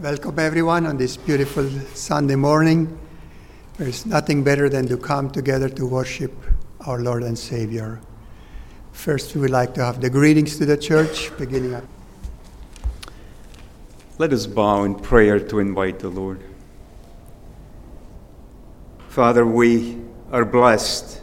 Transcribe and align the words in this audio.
Welcome, 0.00 0.38
everyone, 0.38 0.86
on 0.86 0.96
this 0.96 1.18
beautiful 1.18 1.68
Sunday 1.92 2.34
morning. 2.34 2.98
There's 3.76 4.06
nothing 4.06 4.42
better 4.42 4.70
than 4.70 4.88
to 4.88 4.96
come 4.96 5.30
together 5.30 5.68
to 5.68 5.86
worship 5.86 6.32
our 6.86 7.00
Lord 7.00 7.22
and 7.22 7.38
Savior. 7.38 8.00
First, 8.92 9.34
we 9.34 9.42
would 9.42 9.50
like 9.50 9.74
to 9.74 9.84
have 9.84 10.00
the 10.00 10.08
greetings 10.08 10.56
to 10.56 10.64
the 10.64 10.78
church, 10.78 11.30
beginning 11.36 11.74
at. 11.74 11.84
Let 14.16 14.32
us 14.32 14.46
bow 14.46 14.84
in 14.84 14.94
prayer 14.94 15.38
to 15.38 15.58
invite 15.58 15.98
the 15.98 16.08
Lord. 16.08 16.42
Father, 19.08 19.44
we 19.44 20.00
are 20.32 20.46
blessed 20.46 21.20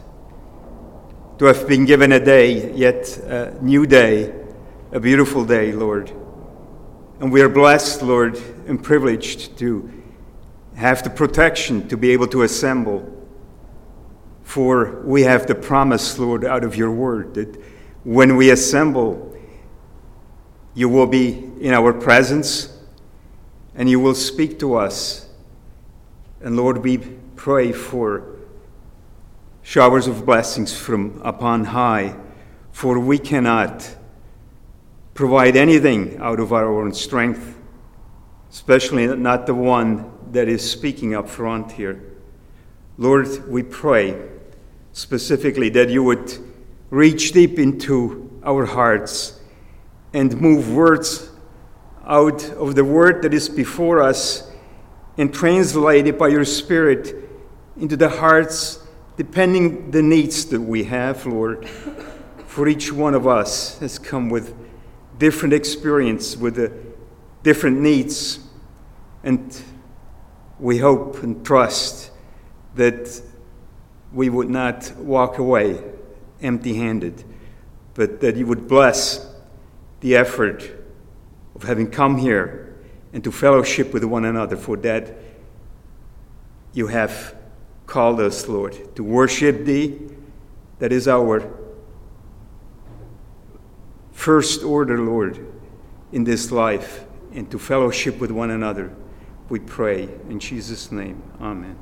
to 1.38 1.46
have 1.46 1.66
been 1.66 1.84
given 1.84 2.12
a 2.12 2.24
day, 2.24 2.72
yet 2.74 3.18
a 3.26 3.58
new 3.60 3.86
day, 3.86 4.32
a 4.92 5.00
beautiful 5.00 5.44
day, 5.44 5.72
Lord. 5.72 6.12
And 7.18 7.32
we 7.32 7.42
are 7.42 7.48
blessed, 7.48 8.02
Lord, 8.02 8.40
and 8.68 8.82
privileged 8.82 9.56
to 9.58 9.90
have 10.76 11.02
the 11.02 11.10
protection 11.10 11.88
to 11.88 11.96
be 11.96 12.10
able 12.10 12.28
to 12.28 12.42
assemble. 12.42 13.14
For 14.42 15.02
we 15.02 15.22
have 15.22 15.46
the 15.46 15.54
promise, 15.54 16.18
Lord, 16.18 16.44
out 16.44 16.64
of 16.64 16.76
your 16.76 16.92
word 16.92 17.34
that 17.34 17.60
when 18.04 18.36
we 18.36 18.50
assemble, 18.50 19.36
you 20.74 20.88
will 20.88 21.06
be 21.06 21.50
in 21.60 21.74
our 21.74 21.92
presence 21.92 22.78
and 23.74 23.90
you 23.90 23.98
will 23.98 24.14
speak 24.14 24.58
to 24.60 24.76
us. 24.76 25.28
And 26.40 26.56
Lord, 26.56 26.78
we 26.78 26.98
pray 27.34 27.72
for 27.72 28.36
showers 29.62 30.06
of 30.06 30.24
blessings 30.24 30.76
from 30.76 31.20
upon 31.24 31.64
high, 31.64 32.16
for 32.72 32.98
we 32.98 33.18
cannot 33.18 33.96
provide 35.14 35.56
anything 35.56 36.16
out 36.18 36.38
of 36.38 36.52
our 36.52 36.80
own 36.80 36.94
strength, 36.94 37.57
especially 38.50 39.06
not 39.06 39.46
the 39.46 39.54
one 39.54 40.10
that 40.32 40.48
is 40.48 40.68
speaking 40.68 41.14
up 41.14 41.28
front 41.28 41.72
here. 41.72 42.02
Lord, 42.96 43.48
we 43.48 43.62
pray 43.62 44.20
specifically 44.92 45.68
that 45.70 45.88
you 45.90 46.02
would 46.02 46.32
reach 46.90 47.32
deep 47.32 47.58
into 47.58 48.40
our 48.42 48.64
hearts 48.64 49.40
and 50.12 50.40
move 50.40 50.72
words 50.72 51.30
out 52.06 52.42
of 52.52 52.74
the 52.74 52.84
word 52.84 53.22
that 53.22 53.34
is 53.34 53.48
before 53.48 54.02
us 54.02 54.50
and 55.18 55.32
translate 55.32 56.06
it 56.06 56.18
by 56.18 56.28
your 56.28 56.44
Spirit 56.44 57.14
into 57.76 57.96
the 57.96 58.08
hearts, 58.08 58.82
depending 59.16 59.90
the 59.90 60.02
needs 60.02 60.46
that 60.46 60.60
we 60.60 60.84
have, 60.84 61.26
Lord. 61.26 61.68
For 62.46 62.66
each 62.66 62.92
one 62.92 63.14
of 63.14 63.26
us 63.26 63.78
has 63.78 63.98
come 63.98 64.30
with 64.30 64.54
different 65.18 65.52
experience 65.52 66.36
with 66.36 66.54
the 66.54 66.87
different 67.42 67.80
needs. 67.80 68.40
And 69.22 69.62
we 70.58 70.78
hope 70.78 71.22
and 71.22 71.44
trust 71.44 72.10
that 72.74 73.20
we 74.12 74.28
would 74.28 74.48
not 74.48 74.92
walk 74.96 75.38
away 75.38 75.82
empty 76.40 76.74
handed, 76.74 77.24
but 77.94 78.20
that 78.20 78.36
you 78.36 78.46
would 78.46 78.68
bless 78.68 79.26
the 80.00 80.16
effort 80.16 80.70
of 81.54 81.62
having 81.64 81.90
come 81.90 82.16
here 82.16 82.76
and 83.12 83.24
to 83.24 83.32
fellowship 83.32 83.92
with 83.92 84.04
one 84.04 84.24
another. 84.24 84.56
For 84.56 84.76
that, 84.78 85.14
you 86.72 86.86
have 86.86 87.34
called 87.86 88.20
us, 88.20 88.46
Lord, 88.46 88.94
to 88.96 89.02
worship 89.02 89.64
Thee. 89.64 89.98
That 90.78 90.92
is 90.92 91.08
our 91.08 91.52
first 94.12 94.62
order, 94.62 95.00
Lord, 95.00 95.44
in 96.12 96.22
this 96.24 96.52
life 96.52 97.04
and 97.32 97.50
to 97.50 97.58
fellowship 97.58 98.18
with 98.18 98.30
one 98.30 98.50
another. 98.50 98.94
We 99.48 99.58
pray 99.58 100.04
in 100.28 100.40
Jesus' 100.40 100.92
name. 100.92 101.22
Amen. 101.40 101.76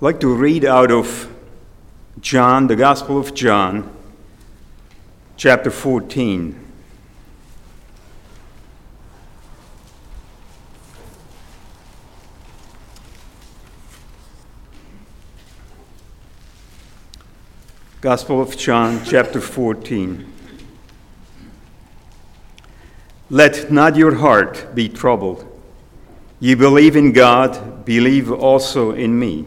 I'd 0.00 0.04
like 0.04 0.20
to 0.20 0.34
read 0.34 0.64
out 0.64 0.90
of 0.90 1.30
John, 2.20 2.66
the 2.66 2.76
Gospel 2.76 3.18
of 3.18 3.32
John, 3.32 3.90
chapter 5.38 5.70
14. 5.70 6.66
Gospel 18.02 18.42
of 18.42 18.56
John, 18.58 19.00
chapter 19.04 19.40
14. 19.40 20.30
Let 23.30 23.72
not 23.72 23.96
your 23.96 24.16
heart 24.16 24.74
be 24.74 24.90
troubled. 24.90 25.46
Ye 26.38 26.54
believe 26.54 26.96
in 26.96 27.12
God, 27.12 27.86
believe 27.86 28.30
also 28.30 28.90
in 28.90 29.18
me. 29.18 29.46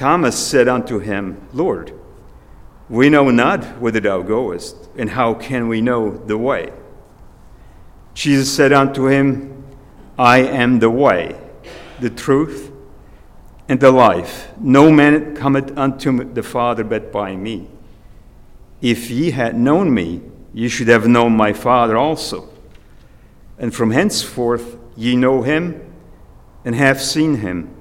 Thomas 0.00 0.38
said 0.38 0.66
unto 0.66 0.98
him, 0.98 1.46
Lord, 1.52 1.92
we 2.88 3.10
know 3.10 3.30
not 3.30 3.62
whither 3.82 4.00
thou 4.00 4.22
goest, 4.22 4.88
and 4.96 5.10
how 5.10 5.34
can 5.34 5.68
we 5.68 5.82
know 5.82 6.16
the 6.16 6.38
way? 6.38 6.72
Jesus 8.14 8.50
said 8.50 8.72
unto 8.72 9.08
him, 9.08 9.62
I 10.18 10.38
am 10.38 10.78
the 10.78 10.88
way, 10.88 11.38
the 12.00 12.08
truth, 12.08 12.72
and 13.68 13.78
the 13.78 13.90
life. 13.90 14.48
No 14.58 14.90
man 14.90 15.36
cometh 15.36 15.76
unto 15.76 16.24
the 16.32 16.42
Father 16.42 16.82
but 16.82 17.12
by 17.12 17.36
me. 17.36 17.68
If 18.80 19.10
ye 19.10 19.32
had 19.32 19.54
known 19.54 19.92
me, 19.92 20.22
ye 20.54 20.70
should 20.70 20.88
have 20.88 21.08
known 21.08 21.36
my 21.36 21.52
Father 21.52 21.98
also. 21.98 22.48
And 23.58 23.74
from 23.74 23.90
henceforth 23.90 24.78
ye 24.96 25.14
know 25.14 25.42
him 25.42 25.92
and 26.64 26.74
have 26.74 27.02
seen 27.02 27.34
him. 27.36 27.74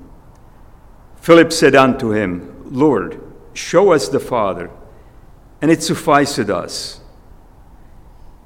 Philip 1.29 1.53
said 1.53 1.75
unto 1.75 2.09
him, 2.09 2.59
Lord, 2.71 3.21
show 3.53 3.91
us 3.91 4.09
the 4.09 4.19
Father, 4.19 4.71
and 5.61 5.69
it 5.69 5.83
sufficeth 5.83 6.49
us. 6.49 7.01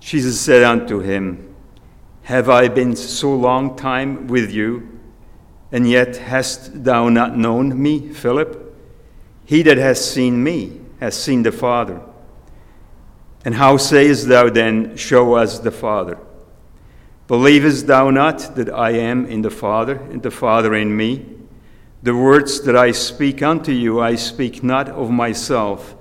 Jesus 0.02 0.42
said 0.42 0.64
unto 0.64 1.00
him, 1.00 1.56
Have 2.24 2.50
I 2.50 2.68
been 2.68 2.98
so 2.98 3.34
long 3.34 3.78
time 3.78 4.28
with 4.28 4.52
you? 4.52 5.00
And 5.72 5.90
yet 5.90 6.18
hast 6.18 6.84
thou 6.84 7.08
not 7.08 7.38
known 7.38 7.82
me, 7.82 8.10
Philip? 8.10 8.76
He 9.46 9.62
that 9.62 9.78
has 9.78 10.04
seen 10.04 10.44
me 10.44 10.82
has 11.00 11.16
seen 11.16 11.44
the 11.44 11.54
Father. 11.54 12.02
And 13.46 13.56
how 13.56 13.78
sayest 13.78 14.28
thou 14.28 14.50
then, 14.50 14.98
Show 14.98 15.36
us 15.36 15.58
the 15.60 15.72
Father? 15.72 16.18
Believest 17.30 17.88
thou 17.88 18.10
not 18.10 18.58
that 18.58 18.70
I 18.70 18.90
am 18.90 19.26
in 19.26 19.42
the 19.42 19.50
Father, 19.50 19.96
and 20.12 20.22
the 20.22 20.32
Father 20.32 20.76
in 20.76 20.98
me? 20.98 21.33
The 22.04 22.14
words 22.14 22.60
that 22.64 22.76
I 22.76 22.92
speak 22.92 23.42
unto 23.42 23.72
you, 23.72 24.02
I 24.02 24.16
speak 24.16 24.62
not 24.62 24.90
of 24.90 25.10
myself, 25.10 25.96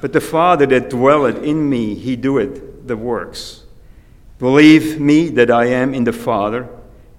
but 0.00 0.12
the 0.12 0.20
Father 0.20 0.66
that 0.66 0.88
dwelleth 0.88 1.42
in 1.42 1.68
me, 1.68 1.96
he 1.96 2.14
doeth 2.14 2.86
the 2.86 2.96
works. 2.96 3.64
Believe 4.38 5.00
me 5.00 5.28
that 5.30 5.50
I 5.50 5.66
am 5.66 5.94
in 5.94 6.04
the 6.04 6.12
Father 6.12 6.68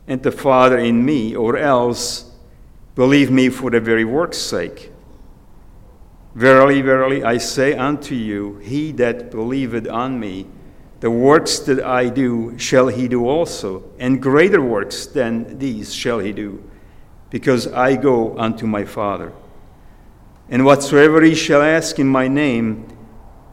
and 0.07 0.23
the 0.23 0.31
Father 0.31 0.77
in 0.77 1.03
me, 1.03 1.35
or 1.35 1.57
else 1.57 2.31
believe 2.95 3.29
me 3.29 3.49
for 3.49 3.71
the 3.71 3.81
very 3.81 4.05
work's 4.05 4.37
sake. 4.37 4.89
Verily, 6.33 6.81
verily, 6.81 7.21
I 7.25 7.39
say 7.39 7.73
unto 7.73 8.15
you, 8.15 8.59
he 8.59 8.93
that 8.93 9.31
believeth 9.31 9.89
on 9.89 10.17
me, 10.17 10.47
the 11.01 11.11
works 11.11 11.59
that 11.59 11.83
I 11.83 12.07
do 12.07 12.57
shall 12.57 12.87
he 12.87 13.09
do 13.09 13.27
also, 13.27 13.83
and 13.99 14.21
greater 14.21 14.61
works 14.61 15.07
than 15.07 15.59
these 15.59 15.93
shall 15.93 16.19
he 16.19 16.31
do, 16.31 16.63
because 17.29 17.67
I 17.67 17.95
go 17.95 18.37
unto 18.37 18.65
my 18.65 18.85
Father. 18.85 19.33
And 20.49 20.65
whatsoever 20.65 21.21
he 21.21 21.35
shall 21.35 21.61
ask 21.61 21.99
in 21.99 22.07
my 22.07 22.27
name, 22.27 22.87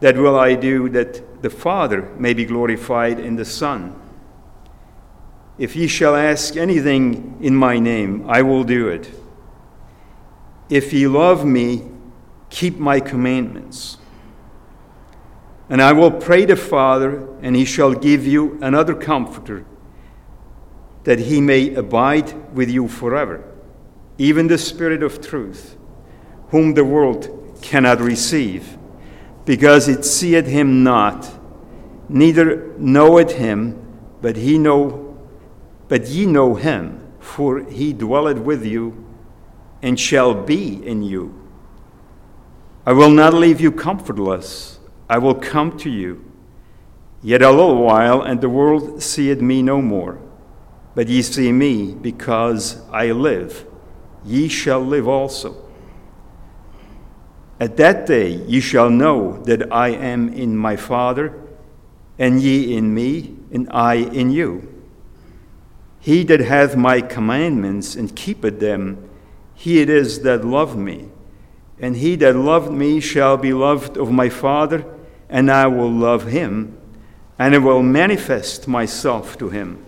That 0.01 0.17
will 0.17 0.39
I 0.39 0.55
do 0.55 0.89
that 0.91 1.43
the 1.43 1.51
Father 1.51 2.03
may 2.19 2.35
be 2.35 2.45
glorified 2.45 3.19
in 3.19 3.37
the 3.37 3.45
Son. 3.45 3.95
If 5.59 5.75
ye 5.75 5.87
shall 5.87 6.15
ask 6.15 6.57
anything 6.57 7.39
in 7.41 7.55
my 7.57 7.79
name, 7.79 8.25
I 8.29 8.43
will 8.43 8.65
do 8.65 8.89
it. 8.89 9.11
If 10.69 10.93
ye 10.93 11.07
love 11.07 11.45
me, 11.45 11.83
keep 12.51 12.79
my 12.79 13.01
commandments. 13.01 13.99
And 15.69 15.83
I 15.83 15.93
will 15.93 16.11
pray 16.11 16.45
the 16.45 16.57
Father, 16.57 17.27
and 17.41 17.57
he 17.57 17.65
shall 17.65 17.93
give 17.93 18.27
you 18.27 18.59
another 18.61 18.95
comforter, 18.95 19.65
that 21.05 21.19
he 21.19 21.41
may 21.41 21.75
abide 21.75 22.55
with 22.55 22.71
you 22.71 22.87
forever, 22.89 23.45
even 24.19 24.47
the 24.47 24.59
Spirit 24.59 25.03
of 25.03 25.21
truth, 25.21 25.77
whom 26.49 26.75
the 26.75 26.85
world 26.85 27.59
cannot 27.63 28.01
receive, 28.01 28.77
because 29.45 29.89
it 29.89 30.05
seeth 30.05 30.47
him 30.47 30.83
not, 30.83 31.31
neither 32.09 32.75
knoweth 32.79 33.33
him, 33.33 33.83
but 34.21 34.37
he 34.37 34.59
know 34.59 35.07
but 35.89 36.09
ye 36.09 36.27
know 36.27 36.55
him, 36.55 37.01
for 37.21 37.61
he 37.61 37.93
dwelleth 37.93 38.39
with 38.39 38.65
you 38.65 39.05
and 39.83 39.99
shall 39.99 40.35
be 40.35 40.85
in 40.85 41.03
you. 41.03 41.35
I 42.85 42.93
will 42.93 43.11
not 43.11 43.35
leave 43.35 43.61
you 43.61 43.71
comfortless. 43.71 44.79
I 45.09 45.19
will 45.19 45.35
come 45.35 45.77
to 45.79 45.91
you. 45.91 46.25
Yet 47.23 47.43
a 47.43 47.51
little 47.51 47.83
while, 47.83 48.23
and 48.23 48.41
the 48.41 48.49
world 48.49 49.03
seeth 49.03 49.41
me 49.41 49.63
no 49.63 49.81
more. 49.83 50.19
But 50.95 51.09
ye 51.09 51.23
see 51.23 51.53
me, 51.53 51.95
because 51.95 52.81
I 52.91 53.13
live. 53.13 53.66
Ye 54.27 54.49
shall 54.49 54.81
live 54.81 55.07
also. 55.07 55.57
At 57.61 57.77
that 57.77 58.07
day 58.07 58.31
ye 58.31 58.61
shall 58.61 58.91
know 58.91 59.41
that 59.45 59.73
I 59.73 59.91
am 59.91 60.33
in 60.33 60.57
my 60.57 60.77
Father, 60.77 61.33
and 62.19 62.41
ye 62.41 62.77
in 62.77 62.93
me, 62.93 63.37
and 63.53 63.69
I 63.71 63.95
in 63.95 64.31
you. 64.31 64.73
He 66.01 66.25
that 66.25 66.41
hath 66.41 66.77
my 66.77 67.01
commandments 67.01 67.95
and 67.95 68.15
keepeth 68.15 68.59
them, 68.59 69.09
he 69.55 69.81
it 69.81 69.89
is 69.89 70.21
that 70.21 70.45
loved 70.45 70.77
me. 70.77 71.09
And 71.79 71.97
he 71.97 72.17
that 72.17 72.35
loved 72.35 72.73
me 72.73 73.01
shall 73.01 73.37
be 73.37 73.53
loved 73.53 73.97
of 73.97 74.11
my 74.11 74.29
Father, 74.29 74.85
and 75.29 75.51
I 75.51 75.67
will 75.67 75.91
love 75.91 76.27
him, 76.27 76.77
and 77.39 77.55
I 77.55 77.59
will 77.59 77.83
manifest 77.83 78.67
myself 78.67 79.39
to 79.39 79.51
him. 79.51 79.85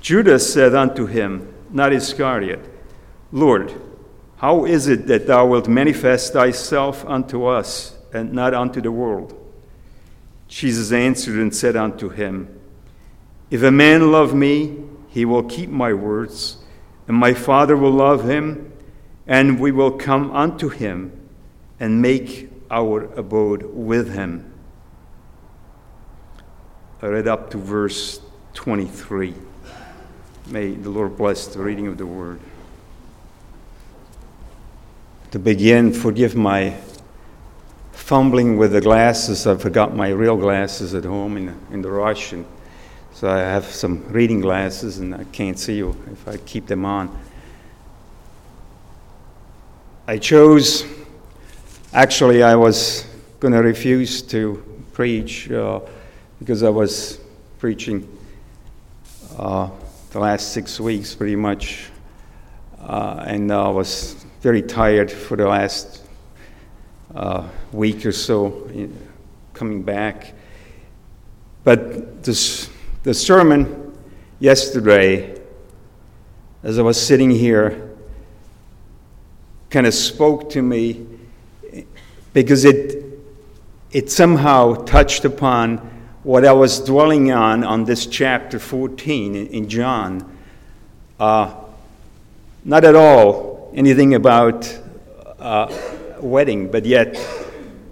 Judas 0.00 0.52
said 0.52 0.74
unto 0.74 1.06
him, 1.06 1.52
not 1.70 1.92
Iscariot, 1.92 2.60
Lord, 3.32 3.74
how 4.36 4.64
is 4.64 4.88
it 4.88 5.06
that 5.06 5.26
thou 5.26 5.46
wilt 5.46 5.68
manifest 5.68 6.32
thyself 6.32 7.04
unto 7.06 7.44
us, 7.46 7.96
and 8.12 8.32
not 8.32 8.54
unto 8.54 8.80
the 8.80 8.92
world? 8.92 9.34
Jesus 10.48 10.92
answered 10.92 11.36
and 11.36 11.54
said 11.54 11.76
unto 11.76 12.08
him, 12.08 12.56
if 13.50 13.62
a 13.62 13.70
man 13.70 14.10
love 14.10 14.34
me, 14.34 14.76
he 15.08 15.24
will 15.24 15.44
keep 15.44 15.70
my 15.70 15.92
words, 15.92 16.58
and 17.06 17.16
my 17.16 17.32
Father 17.32 17.76
will 17.76 17.92
love 17.92 18.28
him, 18.28 18.72
and 19.26 19.60
we 19.60 19.70
will 19.70 19.92
come 19.92 20.30
unto 20.32 20.68
him 20.68 21.12
and 21.78 22.02
make 22.02 22.50
our 22.70 23.04
abode 23.14 23.62
with 23.62 24.12
him. 24.12 24.52
I 27.00 27.06
read 27.06 27.28
up 27.28 27.50
to 27.50 27.58
verse 27.58 28.20
23. 28.54 29.34
May 30.48 30.70
the 30.70 30.90
Lord 30.90 31.16
bless 31.16 31.48
the 31.48 31.60
reading 31.60 31.88
of 31.88 31.98
the 31.98 32.06
word. 32.06 32.38
To 35.32 35.40
begin, 35.40 35.92
forgive 35.92 36.36
my 36.36 36.76
fumbling 37.92 38.56
with 38.56 38.70
the 38.70 38.80
glasses. 38.80 39.44
I 39.48 39.56
forgot 39.56 39.96
my 39.96 40.10
real 40.10 40.36
glasses 40.36 40.94
at 40.94 41.04
home 41.04 41.36
in, 41.36 41.58
in 41.72 41.82
the 41.82 41.90
rush. 41.90 42.32
And 42.32 42.46
so 43.12 43.28
I 43.28 43.38
have 43.38 43.64
some 43.64 44.06
reading 44.06 44.40
glasses 44.40 44.98
and 44.98 45.16
I 45.16 45.24
can't 45.24 45.58
see 45.58 45.78
you 45.78 45.96
if 46.12 46.28
I 46.28 46.36
keep 46.36 46.68
them 46.68 46.84
on. 46.84 47.10
I 50.06 50.18
chose, 50.18 50.84
actually, 51.92 52.44
I 52.44 52.54
was 52.54 53.04
going 53.40 53.52
to 53.52 53.62
refuse 53.62 54.22
to 54.22 54.62
preach 54.92 55.50
uh, 55.50 55.80
because 56.38 56.62
I 56.62 56.68
was 56.68 57.18
preaching 57.58 58.06
uh, 59.36 59.68
the 60.16 60.22
last 60.22 60.54
six 60.54 60.80
weeks 60.80 61.14
pretty 61.14 61.36
much, 61.36 61.90
uh, 62.80 63.22
and 63.26 63.52
I 63.52 63.68
was 63.68 64.24
very 64.40 64.62
tired 64.62 65.10
for 65.10 65.36
the 65.36 65.46
last 65.46 66.04
uh, 67.14 67.46
week 67.70 68.06
or 68.06 68.12
so 68.12 68.66
coming 69.52 69.82
back. 69.82 70.32
But 71.64 72.22
this 72.22 72.70
the 73.02 73.12
sermon 73.12 73.94
yesterday, 74.38 75.38
as 76.62 76.78
I 76.78 76.82
was 76.82 76.98
sitting 76.98 77.30
here, 77.30 77.94
kind 79.68 79.86
of 79.86 79.92
spoke 79.92 80.48
to 80.52 80.62
me 80.62 81.06
because 82.32 82.64
it, 82.64 83.04
it 83.92 84.10
somehow 84.10 84.76
touched 84.86 85.26
upon 85.26 85.76
what 86.26 86.44
I 86.44 86.50
was 86.50 86.80
dwelling 86.80 87.30
on 87.30 87.62
on 87.62 87.84
this 87.84 88.04
chapter 88.04 88.58
14 88.58 89.36
in, 89.36 89.46
in 89.46 89.68
John. 89.68 90.36
Uh, 91.20 91.54
not 92.64 92.84
at 92.84 92.96
all 92.96 93.70
anything 93.76 94.16
about 94.16 94.66
uh, 95.38 95.72
wedding, 96.18 96.68
but 96.68 96.84
yet 96.84 97.16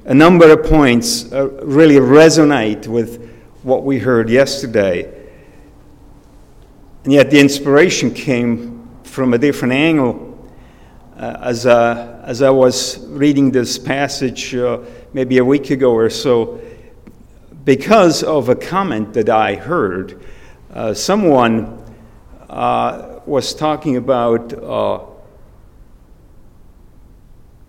a 0.06 0.14
number 0.14 0.50
of 0.50 0.64
points 0.64 1.32
uh, 1.32 1.48
really 1.62 1.94
resonate 1.94 2.88
with 2.88 3.24
what 3.62 3.84
we 3.84 4.00
heard 4.00 4.28
yesterday. 4.28 5.04
And 7.04 7.12
yet 7.12 7.30
the 7.30 7.38
inspiration 7.38 8.12
came 8.12 8.90
from 9.04 9.32
a 9.32 9.38
different 9.38 9.74
angle. 9.74 10.52
Uh, 11.16 11.38
as, 11.40 11.66
uh, 11.66 12.20
as 12.24 12.42
I 12.42 12.50
was 12.50 12.98
reading 13.06 13.52
this 13.52 13.78
passage 13.78 14.56
uh, 14.56 14.80
maybe 15.12 15.38
a 15.38 15.44
week 15.44 15.70
ago 15.70 15.92
or 15.92 16.10
so, 16.10 16.60
because 17.64 18.22
of 18.22 18.48
a 18.48 18.54
comment 18.54 19.14
that 19.14 19.28
I 19.30 19.54
heard, 19.54 20.22
uh, 20.72 20.92
someone 20.92 21.82
uh, 22.48 23.20
was 23.24 23.54
talking 23.54 23.96
about 23.96 24.52
uh, 24.52 25.00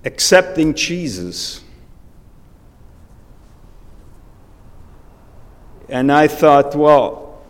accepting 0.04 0.74
Jesus. 0.74 1.62
And 5.88 6.12
I 6.12 6.28
thought, 6.28 6.76
well, 6.76 7.42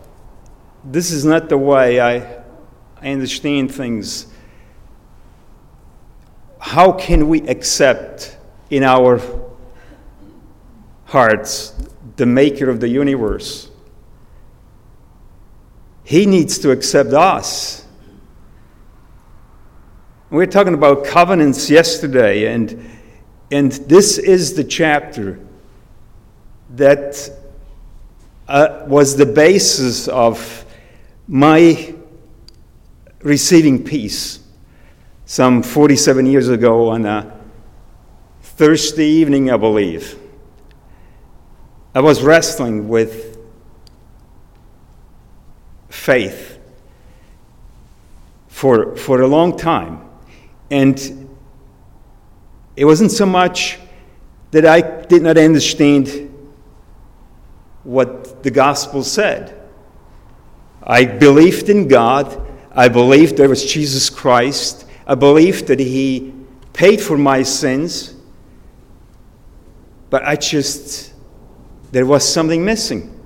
this 0.84 1.10
is 1.10 1.24
not 1.24 1.48
the 1.48 1.58
way 1.58 2.00
I, 2.00 2.42
I 3.00 3.10
understand 3.10 3.74
things. 3.74 4.26
How 6.60 6.92
can 6.92 7.28
we 7.28 7.40
accept 7.48 8.36
in 8.70 8.82
our 8.82 9.20
hearts 11.06 11.72
the 12.16 12.26
maker 12.26 12.68
of 12.70 12.80
the 12.80 12.88
universe? 12.88 13.70
He 16.04 16.26
needs 16.26 16.58
to 16.60 16.70
accept 16.70 17.12
us. 17.12 17.84
We 20.30 20.38
were 20.38 20.46
talking 20.46 20.74
about 20.74 21.04
covenants 21.04 21.70
yesterday, 21.70 22.52
and, 22.52 22.84
and 23.50 23.72
this 23.72 24.18
is 24.18 24.54
the 24.54 24.64
chapter 24.64 25.40
that 26.70 27.30
uh, 28.48 28.84
was 28.86 29.16
the 29.16 29.26
basis 29.26 30.08
of 30.08 30.64
my 31.26 31.94
receiving 33.20 33.82
peace 33.82 34.38
some 35.24 35.62
47 35.62 36.26
years 36.26 36.48
ago 36.48 36.88
on 36.88 37.04
a 37.04 37.36
Thursday 38.42 39.06
evening, 39.06 39.50
I 39.50 39.56
believe. 39.56 40.16
I 41.96 42.00
was 42.00 42.22
wrestling 42.22 42.88
with 42.88 43.38
faith 45.88 46.58
for, 48.48 48.94
for 48.96 49.22
a 49.22 49.26
long 49.26 49.56
time. 49.56 50.06
And 50.70 51.26
it 52.76 52.84
wasn't 52.84 53.12
so 53.12 53.24
much 53.24 53.78
that 54.50 54.66
I 54.66 54.82
did 54.82 55.22
not 55.22 55.38
understand 55.38 56.30
what 57.82 58.42
the 58.42 58.50
gospel 58.50 59.02
said. 59.02 59.58
I 60.82 61.06
believed 61.06 61.70
in 61.70 61.88
God. 61.88 62.46
I 62.72 62.88
believed 62.88 63.38
there 63.38 63.48
was 63.48 63.64
Jesus 63.64 64.10
Christ. 64.10 64.84
I 65.06 65.14
believed 65.14 65.68
that 65.68 65.80
He 65.80 66.34
paid 66.74 67.00
for 67.00 67.16
my 67.16 67.42
sins. 67.42 68.14
But 70.10 70.24
I 70.24 70.36
just, 70.36 71.14
there 71.96 72.04
was 72.04 72.30
something 72.30 72.62
missing. 72.62 73.18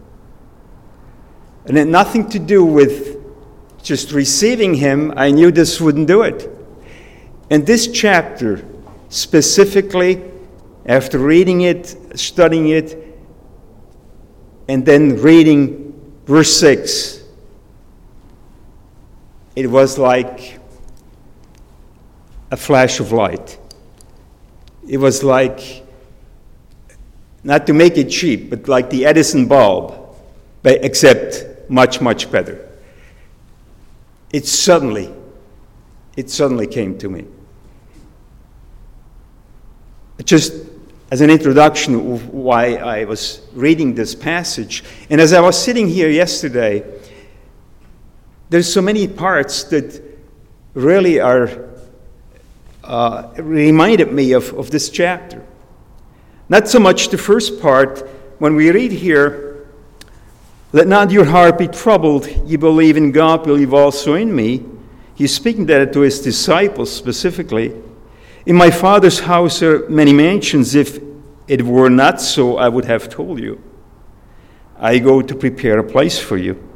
And 1.65 1.77
it 1.77 1.81
had 1.81 1.89
nothing 1.89 2.29
to 2.29 2.39
do 2.39 2.65
with 2.65 3.17
just 3.83 4.13
receiving 4.13 4.75
Him. 4.75 5.13
I 5.17 5.33
knew 5.33 5.51
this 5.51 5.81
wouldn't 5.81 6.07
do 6.07 6.23
it. 6.23 6.49
And 7.51 7.67
this 7.67 7.89
chapter 7.89 8.65
specifically 9.09 10.23
after 10.87 11.19
reading 11.19 11.63
it, 11.63 11.97
studying 12.15 12.69
it, 12.69 12.97
and 14.69 14.87
then 14.87 15.21
reading 15.21 15.93
verse 16.27 16.57
6, 16.61 17.25
it 19.57 19.67
was 19.67 19.99
like 19.99 20.61
a 22.53 22.57
flash 22.57 23.01
of 23.01 23.11
light. 23.11 23.59
It 24.87 24.99
was 24.99 25.25
like, 25.25 25.85
not 27.43 27.67
to 27.67 27.73
make 27.73 27.97
it 27.97 28.11
cheap, 28.11 28.51
but 28.51 28.69
like 28.69 28.91
the 28.91 29.07
Edison 29.07 29.47
bulb, 29.47 29.95
but 30.63 30.85
except 30.85 31.71
much, 31.71 32.01
much 32.01 32.31
better. 32.31 32.69
It 34.33 34.47
suddenly, 34.47 35.13
it 36.17 36.31
suddenly 36.31 36.67
came 36.67 36.99
to 36.99 37.09
me. 37.09 37.25
Just 40.25 40.53
as 41.11 41.21
an 41.23 41.31
introduction 41.31 42.13
of 42.13 42.29
why 42.29 42.77
I 42.77 43.05
was 43.05 43.41
reading 43.53 43.95
this 43.95 44.15
passage, 44.15 44.85
and 45.09 45.21
as 45.21 45.33
I 45.33 45.41
was 45.41 45.61
sitting 45.61 45.89
here 45.89 46.11
yesterday, 46.11 46.85
there's 48.51 48.73
so 48.73 48.83
many 48.83 49.09
parts 49.09 49.65
that 49.65 50.03
really 50.75 51.19
are 51.21 51.69
uh, 52.85 53.31
reminded 53.37 54.13
me 54.13 54.33
of, 54.33 54.53
of 54.55 54.71
this 54.71 54.91
chapter. 54.91 55.45
Not 56.51 56.69
so 56.69 56.81
much 56.81 57.11
the 57.11 57.17
first 57.17 57.61
part, 57.63 58.01
when 58.41 58.57
we 58.57 58.73
read 58.73 58.91
here, 58.91 59.69
let 60.73 60.89
not 60.89 61.13
your 61.13 61.25
heart 61.25 61.57
be 61.59 61.69
troubled, 61.69 62.27
you 62.45 62.59
believe 62.59 62.97
in 62.97 63.13
God, 63.13 63.45
believe 63.45 63.73
also 63.73 64.15
in 64.15 64.35
me. 64.35 64.65
He's 65.15 65.33
speaking 65.33 65.67
that 65.67 65.93
to 65.93 66.01
his 66.01 66.21
disciples 66.21 66.91
specifically. 66.91 67.73
In 68.47 68.57
my 68.57 68.73
Father's 68.73 69.21
house 69.21 69.63
are 69.63 69.89
many 69.89 70.13
mansions. 70.13 70.75
If 70.75 70.99
it 71.47 71.63
were 71.63 71.89
not 71.89 72.21
so, 72.21 72.57
I 72.57 72.69
would 72.69 72.87
have 72.87 73.09
told 73.09 73.39
you. 73.39 73.63
I 74.77 74.99
go 74.99 75.23
to 75.23 75.35
prepare 75.37 75.79
a 75.79 75.85
place 75.85 76.19
for 76.19 76.37
you. 76.37 76.70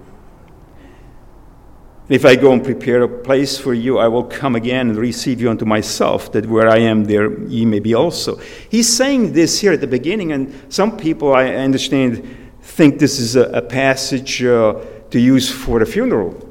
If 2.09 2.27
I 2.27 2.37
go 2.37 2.53
and 2.53 2.63
prepare 2.63 3.03
a 3.03 3.09
place 3.09 3.57
for 3.57 3.73
you, 3.73 3.99
I 3.99 4.09
will 4.09 4.25
come 4.25 4.55
again 4.57 4.91
and 4.91 4.99
receive 4.99 5.41
you 5.41 5.49
unto 5.49 5.65
myself, 5.65 6.31
that 6.33 6.45
where 6.45 6.69
I 6.69 6.79
am, 6.79 7.05
there 7.05 7.43
ye 7.45 7.65
may 7.65 7.81
be 7.81 7.95
also. 7.95 8.37
He's 8.69 8.95
saying 8.95 9.33
this 9.33 9.59
here 9.61 9.73
at 9.73 9.81
the 9.81 9.87
beginning, 9.87 10.33
and 10.33 10.55
some 10.69 10.99
people, 10.99 11.35
I 11.35 11.47
understand, 11.47 12.29
think 12.61 12.99
this 12.99 13.19
is 13.19 13.37
a, 13.37 13.45
a 13.45 13.63
passage 13.63 14.45
uh, 14.45 14.85
to 15.11 15.19
use 15.19 15.51
for 15.51 15.79
the 15.79 15.87
funeral. 15.87 16.47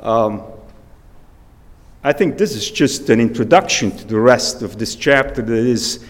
Um, 0.00 0.42
I 2.02 2.14
think 2.14 2.38
this 2.38 2.54
is 2.54 2.70
just 2.70 3.10
an 3.10 3.20
introduction 3.20 3.90
to 3.90 4.06
the 4.06 4.18
rest 4.18 4.62
of 4.62 4.78
this 4.78 4.94
chapter 4.94 5.42
that 5.42 5.52
is 5.52 6.02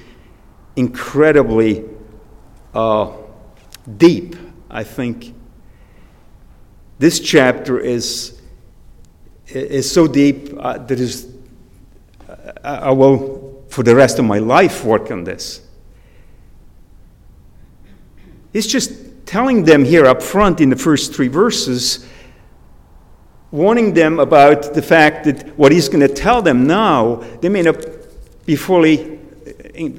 incredibly 0.76 1.84
uh, 2.72 3.10
deep, 3.96 4.36
I 4.70 4.84
think 4.84 5.34
this 6.98 7.20
chapter 7.20 7.78
is, 7.78 8.40
is 9.46 9.90
so 9.90 10.06
deep 10.06 10.50
uh, 10.58 10.78
that 10.78 10.98
is, 10.98 11.32
I 12.64 12.90
will, 12.90 13.64
for 13.68 13.82
the 13.82 13.94
rest 13.94 14.18
of 14.18 14.24
my 14.24 14.38
life, 14.38 14.84
work 14.84 15.10
on 15.10 15.24
this. 15.24 15.60
He's 18.52 18.66
just 18.66 19.26
telling 19.26 19.64
them 19.64 19.84
here 19.84 20.06
up 20.06 20.22
front 20.22 20.60
in 20.60 20.70
the 20.70 20.76
first 20.76 21.14
three 21.14 21.28
verses, 21.28 22.06
warning 23.50 23.94
them 23.94 24.18
about 24.18 24.74
the 24.74 24.82
fact 24.82 25.24
that 25.24 25.56
what 25.58 25.70
he's 25.70 25.88
going 25.88 26.06
to 26.06 26.12
tell 26.12 26.42
them 26.42 26.66
now, 26.66 27.16
they 27.40 27.48
may 27.48 27.62
not 27.62 27.76
be 28.44 28.56
fully 28.56 29.18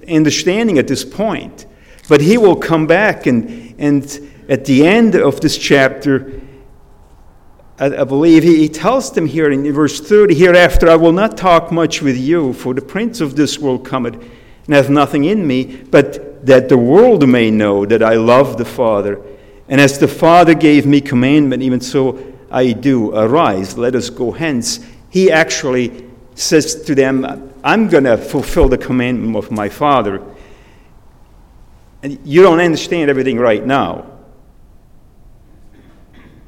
understanding 0.10 0.78
at 0.78 0.88
this 0.88 1.06
point. 1.06 1.66
But 2.10 2.22
he 2.22 2.38
will 2.38 2.56
come 2.56 2.88
back, 2.88 3.28
and, 3.28 3.76
and 3.78 4.04
at 4.50 4.66
the 4.66 4.86
end 4.86 5.16
of 5.16 5.40
this 5.42 5.58
chapter, 5.58 6.42
I, 7.80 8.04
believe 8.04 8.44
he, 8.44 8.58
he 8.58 8.70
tells 8.70 9.12
them 9.12 9.26
here 9.26 9.52
in 9.52 9.72
verse 9.72 10.02
30 10.02 10.36
Hereafter 10.36 10.90
I 10.90 10.96
will 10.96 11.14
not 11.14 11.38
talk 11.38 11.72
much 11.72 12.02
with 12.02 12.18
you, 12.18 12.54
for 12.54 12.74
the 12.74 12.82
prince 12.82 13.22
of 13.22 13.36
this 13.36 13.58
world 13.58 13.86
cometh 13.86 14.16
and 14.16 14.76
hath 14.76 14.90
nothing 14.90 15.24
in 15.26 15.48
me, 15.48 15.78
but 15.90 16.46
that 16.46 16.70
the 16.70 16.78
world 16.78 17.28
may 17.28 17.50
know 17.50 17.86
that 17.86 18.04
I 18.04 18.16
love 18.16 18.58
the 18.58 18.66
Father. 18.66 19.22
And 19.70 19.80
as 19.80 19.98
the 19.98 20.08
Father 20.08 20.54
gave 20.54 20.86
me 20.86 21.00
commandment, 21.00 21.64
even 21.64 21.80
so 21.80 22.36
I 22.52 22.72
do. 22.72 23.16
Arise, 23.16 23.78
let 23.78 23.96
us 23.96 24.10
go 24.10 24.32
hence. 24.32 24.86
He 25.10 25.32
actually 25.32 26.10
says 26.36 26.84
to 26.84 26.96
them, 26.96 27.54
I'm 27.64 27.88
going 27.88 28.06
to 28.06 28.18
fulfill 28.18 28.70
the 28.70 28.78
commandment 28.78 29.36
of 29.36 29.52
my 29.52 29.70
Father. 29.70 30.22
And 32.02 32.20
you 32.26 32.42
don't 32.42 32.60
understand 32.60 33.10
everything 33.10 33.38
right 33.38 33.66
now. 33.66 34.09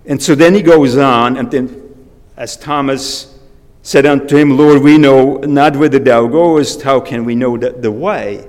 And 0.05 0.22
so 0.22 0.36
then 0.36 0.55
he 0.55 0.62
goes 0.62 0.98
on, 0.98 1.38
and 1.38 1.51
then 1.51 2.10
as 2.36 2.58
Thomas 2.58 3.38
said 3.84 4.05
unto 4.05 4.36
him, 4.38 4.58
Lord, 4.58 4.81
we 4.81 4.98
know 4.98 5.38
not 5.38 5.75
whither 5.75 6.00
thou 6.00 6.27
goest, 6.27 6.81
how 6.81 7.00
can 7.00 7.25
we 7.25 7.36
know 7.36 7.58
the, 7.58 7.72
the 7.72 7.91
way? 7.91 8.48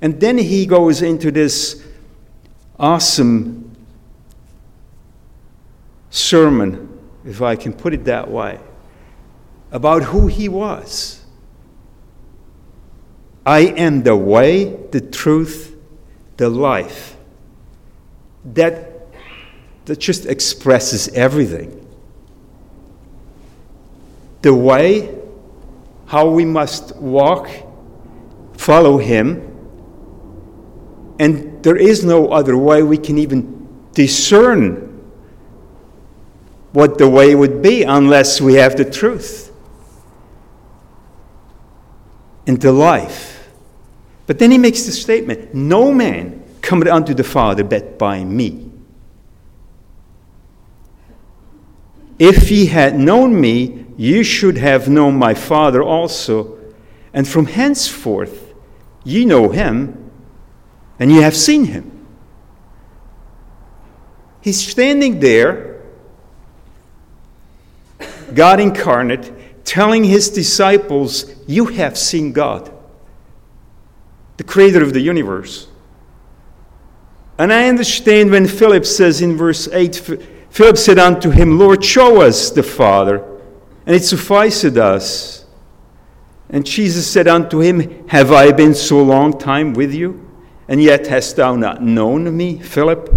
And 0.00 0.20
then 0.20 0.38
he 0.38 0.66
goes 0.66 1.02
into 1.02 1.30
this 1.30 1.84
awesome 2.78 3.76
sermon, 6.10 6.98
if 7.24 7.42
I 7.42 7.56
can 7.56 7.72
put 7.72 7.94
it 7.94 8.04
that 8.04 8.30
way, 8.30 8.60
about 9.72 10.02
who 10.04 10.28
he 10.28 10.48
was. 10.48 11.24
I 13.44 13.60
am 13.60 14.02
the 14.02 14.16
way, 14.16 14.76
the 14.90 15.00
truth, 15.00 15.76
the 16.36 16.48
life. 16.48 17.16
That 18.44 18.87
that 19.88 19.98
just 19.98 20.26
expresses 20.26 21.08
everything. 21.08 21.74
The 24.42 24.52
way, 24.54 25.18
how 26.06 26.28
we 26.28 26.44
must 26.44 26.94
walk, 26.96 27.48
follow 28.54 28.98
Him, 28.98 29.44
and 31.18 31.62
there 31.62 31.76
is 31.76 32.04
no 32.04 32.28
other 32.28 32.56
way 32.56 32.82
we 32.82 32.98
can 32.98 33.16
even 33.16 33.66
discern 33.94 34.84
what 36.72 36.98
the 36.98 37.08
way 37.08 37.34
would 37.34 37.62
be 37.62 37.82
unless 37.82 38.42
we 38.42 38.54
have 38.54 38.76
the 38.76 38.84
truth 38.84 39.50
into 42.46 42.70
life. 42.70 43.48
But 44.26 44.38
then 44.38 44.50
he 44.50 44.58
makes 44.58 44.82
the 44.82 44.92
statement 44.92 45.54
No 45.54 45.92
man 45.92 46.44
cometh 46.60 46.88
unto 46.88 47.14
the 47.14 47.24
Father 47.24 47.64
but 47.64 47.98
by 47.98 48.22
me. 48.22 48.67
If 52.18 52.50
ye 52.50 52.66
had 52.66 52.98
known 52.98 53.40
me, 53.40 53.86
ye 53.96 54.22
should 54.22 54.58
have 54.58 54.88
known 54.88 55.16
my 55.16 55.34
Father 55.34 55.82
also. 55.82 56.58
And 57.12 57.26
from 57.26 57.46
henceforth 57.46 58.54
ye 59.04 59.24
know 59.24 59.50
him, 59.50 60.10
and 60.98 61.10
ye 61.12 61.18
have 61.18 61.36
seen 61.36 61.66
him. 61.66 62.06
He's 64.40 64.66
standing 64.66 65.20
there, 65.20 65.82
God 68.34 68.60
incarnate, 68.60 69.64
telling 69.64 70.04
his 70.04 70.30
disciples, 70.30 71.34
You 71.46 71.66
have 71.66 71.96
seen 71.96 72.32
God, 72.32 72.72
the 74.36 74.44
creator 74.44 74.82
of 74.82 74.92
the 74.92 75.00
universe. 75.00 75.68
And 77.38 77.52
I 77.52 77.68
understand 77.68 78.30
when 78.30 78.48
Philip 78.48 78.84
says 78.84 79.20
in 79.22 79.36
verse 79.36 79.68
8, 79.68 80.20
Philip 80.58 80.76
said 80.76 80.98
unto 80.98 81.30
him, 81.30 81.56
Lord, 81.56 81.84
show 81.84 82.20
us 82.20 82.50
the 82.50 82.64
Father, 82.64 83.24
and 83.86 83.94
it 83.94 84.02
sufficeth 84.02 84.76
us. 84.76 85.46
And 86.50 86.66
Jesus 86.66 87.08
said 87.08 87.28
unto 87.28 87.60
him, 87.60 88.08
Have 88.08 88.32
I 88.32 88.50
been 88.50 88.74
so 88.74 89.00
long 89.00 89.38
time 89.38 89.72
with 89.72 89.94
you, 89.94 90.28
and 90.66 90.82
yet 90.82 91.06
hast 91.06 91.36
thou 91.36 91.54
not 91.54 91.80
known 91.80 92.36
me, 92.36 92.58
Philip? 92.58 93.08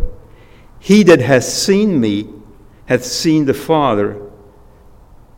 He 0.80 1.02
that 1.02 1.20
hath 1.20 1.46
seen 1.46 2.00
me 2.00 2.30
hath 2.86 3.04
seen 3.04 3.46
the 3.46 3.56
Father. 3.56 4.22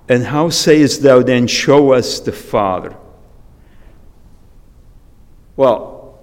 And 0.09 0.25
how 0.25 0.49
sayest 0.49 1.03
thou 1.03 1.21
then, 1.21 1.47
Show 1.47 1.93
us 1.93 2.19
the 2.19 2.33
Father? 2.33 2.97
Well, 5.55 6.19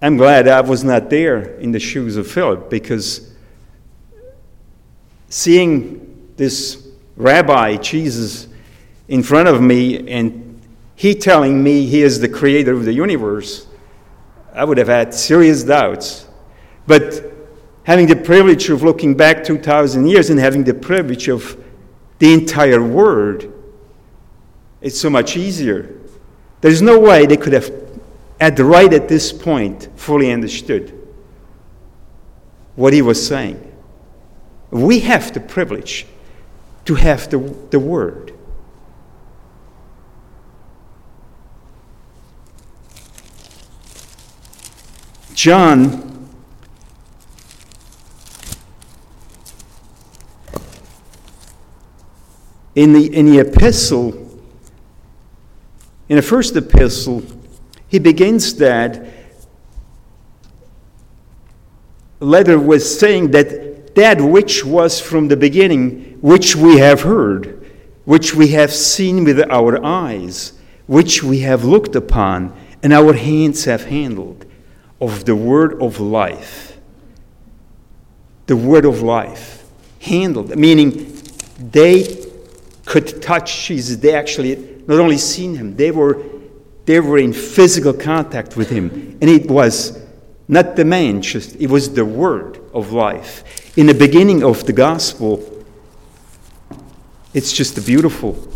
I'm 0.00 0.16
glad 0.16 0.48
I 0.48 0.62
was 0.62 0.84
not 0.84 1.10
there 1.10 1.58
in 1.58 1.72
the 1.72 1.80
shoes 1.80 2.16
of 2.16 2.26
Philip 2.26 2.70
because 2.70 3.29
seeing 5.30 6.34
this 6.36 6.86
rabbi, 7.16 7.76
Jesus, 7.76 8.48
in 9.08 9.22
front 9.22 9.48
of 9.48 9.62
me 9.62 10.10
and 10.10 10.60
he 10.94 11.14
telling 11.14 11.62
me 11.62 11.86
he 11.86 12.02
is 12.02 12.20
the 12.20 12.28
creator 12.28 12.74
of 12.74 12.84
the 12.84 12.92
universe, 12.92 13.66
I 14.52 14.64
would 14.64 14.76
have 14.76 14.88
had 14.88 15.14
serious 15.14 15.62
doubts. 15.62 16.26
But 16.86 17.32
having 17.84 18.06
the 18.06 18.16
privilege 18.16 18.68
of 18.68 18.82
looking 18.82 19.16
back 19.16 19.42
2,000 19.42 20.06
years 20.06 20.28
and 20.28 20.38
having 20.38 20.64
the 20.64 20.74
privilege 20.74 21.28
of 21.28 21.56
the 22.18 22.34
entire 22.34 22.82
Word, 22.82 23.50
it's 24.82 25.00
so 25.00 25.08
much 25.08 25.38
easier. 25.38 25.98
There's 26.60 26.82
no 26.82 26.98
way 26.98 27.24
they 27.24 27.38
could 27.38 27.54
have 27.54 27.72
at 28.40 28.56
the 28.56 28.64
right 28.64 28.92
at 28.92 29.08
this 29.08 29.32
point, 29.32 29.88
fully 29.96 30.32
understood 30.32 30.96
what 32.74 32.92
he 32.92 33.02
was 33.02 33.24
saying. 33.24 33.69
We 34.70 35.00
have 35.00 35.34
the 35.34 35.40
privilege 35.40 36.06
to 36.84 36.94
have 36.94 37.28
the, 37.30 37.38
the 37.70 37.78
word. 37.80 38.34
John 45.34 46.10
in 52.74 52.92
the, 52.92 53.14
in 53.14 53.26
the 53.26 53.40
epistle, 53.40 54.08
in 56.08 56.16
the 56.16 56.22
first 56.22 56.56
epistle, 56.56 57.22
he 57.88 57.98
begins 57.98 58.54
that 58.56 59.06
letter 62.20 62.58
with 62.58 62.82
saying 62.82 63.30
that 63.30 63.69
that 63.94 64.20
which 64.20 64.64
was 64.64 65.00
from 65.00 65.28
the 65.28 65.36
beginning, 65.36 66.18
which 66.20 66.54
we 66.54 66.78
have 66.78 67.02
heard, 67.02 67.70
which 68.04 68.34
we 68.34 68.48
have 68.48 68.72
seen 68.72 69.24
with 69.24 69.40
our 69.50 69.84
eyes, 69.84 70.52
which 70.86 71.22
we 71.22 71.40
have 71.40 71.64
looked 71.64 71.96
upon, 71.96 72.56
and 72.82 72.92
our 72.92 73.12
hands 73.12 73.64
have 73.64 73.84
handled, 73.84 74.46
of 75.00 75.24
the 75.24 75.34
word 75.36 75.80
of 75.82 75.98
life. 75.98 76.78
The 78.46 78.56
word 78.56 78.84
of 78.84 79.02
life. 79.02 79.64
Handled, 80.00 80.56
meaning 80.56 81.18
they 81.58 82.26
could 82.86 83.20
touch 83.20 83.66
Jesus. 83.66 83.96
They 83.96 84.14
actually 84.14 84.82
not 84.86 84.98
only 84.98 85.18
seen 85.18 85.56
him, 85.56 85.76
they 85.76 85.90
were, 85.90 86.22
they 86.86 87.00
were 87.00 87.18
in 87.18 87.32
physical 87.32 87.92
contact 87.92 88.56
with 88.56 88.70
him. 88.70 89.18
And 89.20 89.24
it 89.28 89.50
was 89.50 90.02
not 90.48 90.74
the 90.76 90.84
man, 90.84 91.22
just 91.22 91.56
it 91.56 91.68
was 91.68 91.92
the 91.92 92.04
word 92.04 92.59
of 92.72 92.92
life. 92.92 93.76
In 93.76 93.86
the 93.86 93.94
beginning 93.94 94.42
of 94.42 94.66
the 94.66 94.72
gospel, 94.72 95.64
it's 97.32 97.52
just 97.52 97.78
a 97.78 97.80
beautiful, 97.80 98.48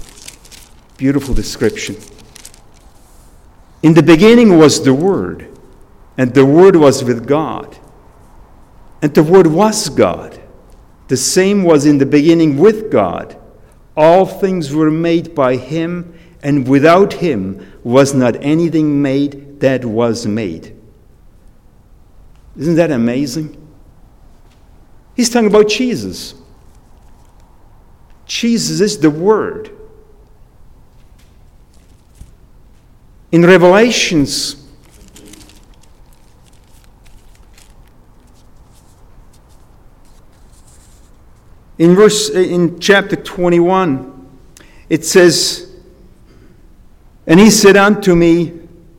beautiful 0.96 1.34
description. 1.34 1.96
In 3.82 3.94
the 3.94 4.02
beginning 4.02 4.58
was 4.58 4.82
the 4.82 4.94
Word, 4.94 5.48
and 6.16 6.34
the 6.34 6.44
Word 6.44 6.76
was 6.76 7.04
with 7.04 7.26
God, 7.26 7.76
and 9.02 9.14
the 9.14 9.22
Word 9.22 9.46
was 9.46 9.88
God. 9.88 10.40
The 11.08 11.16
same 11.16 11.64
was 11.64 11.84
in 11.84 11.98
the 11.98 12.06
beginning 12.06 12.56
with 12.56 12.90
God. 12.90 13.38
All 13.96 14.24
things 14.26 14.74
were 14.74 14.90
made 14.90 15.34
by 15.34 15.56
Him, 15.56 16.18
and 16.42 16.66
without 16.66 17.12
Him 17.14 17.72
was 17.84 18.14
not 18.14 18.42
anything 18.42 19.02
made 19.02 19.60
that 19.60 19.84
was 19.84 20.26
made. 20.26 20.74
Isn't 22.56 22.76
that 22.76 22.90
amazing? 22.90 23.63
He's 25.14 25.30
talking 25.30 25.48
about 25.48 25.68
Jesus. 25.68 26.34
Jesus 28.26 28.80
is 28.80 28.98
the 28.98 29.10
Word. 29.10 29.70
In 33.30 33.44
Revelations, 33.44 34.64
in 41.78 41.96
verse 41.96 42.30
eh, 42.30 42.42
in 42.42 42.78
chapter 42.78 43.16
21, 43.16 44.28
it 44.88 45.04
says, 45.04 45.74
And 47.26 47.40
he 47.40 47.50
said 47.50 47.76
unto 47.76 48.14
me, 48.14 48.52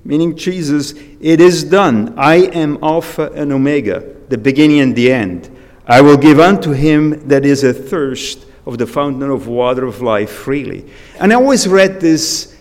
meaning 0.03 0.35
Jesus, 0.35 0.93
It 1.21 1.39
is 1.39 1.63
done. 1.63 2.13
I 2.17 2.35
am 2.35 2.77
Alpha 2.83 3.31
and 3.31 3.53
Omega, 3.53 4.15
the 4.27 4.37
beginning 4.37 4.81
and 4.81 4.95
the 4.95 5.11
end. 5.11 5.54
I 5.87 6.01
will 6.01 6.17
give 6.17 6.39
unto 6.39 6.71
him 6.71 7.27
that 7.27 7.45
is 7.45 7.63
athirst 7.63 8.45
of 8.65 8.77
the 8.77 8.87
fountain 8.87 9.29
of 9.29 9.47
water 9.47 9.85
of 9.85 10.01
life 10.01 10.31
freely. 10.31 10.89
And 11.19 11.31
I 11.31 11.35
always 11.35 11.67
read 11.67 12.01
this 12.01 12.55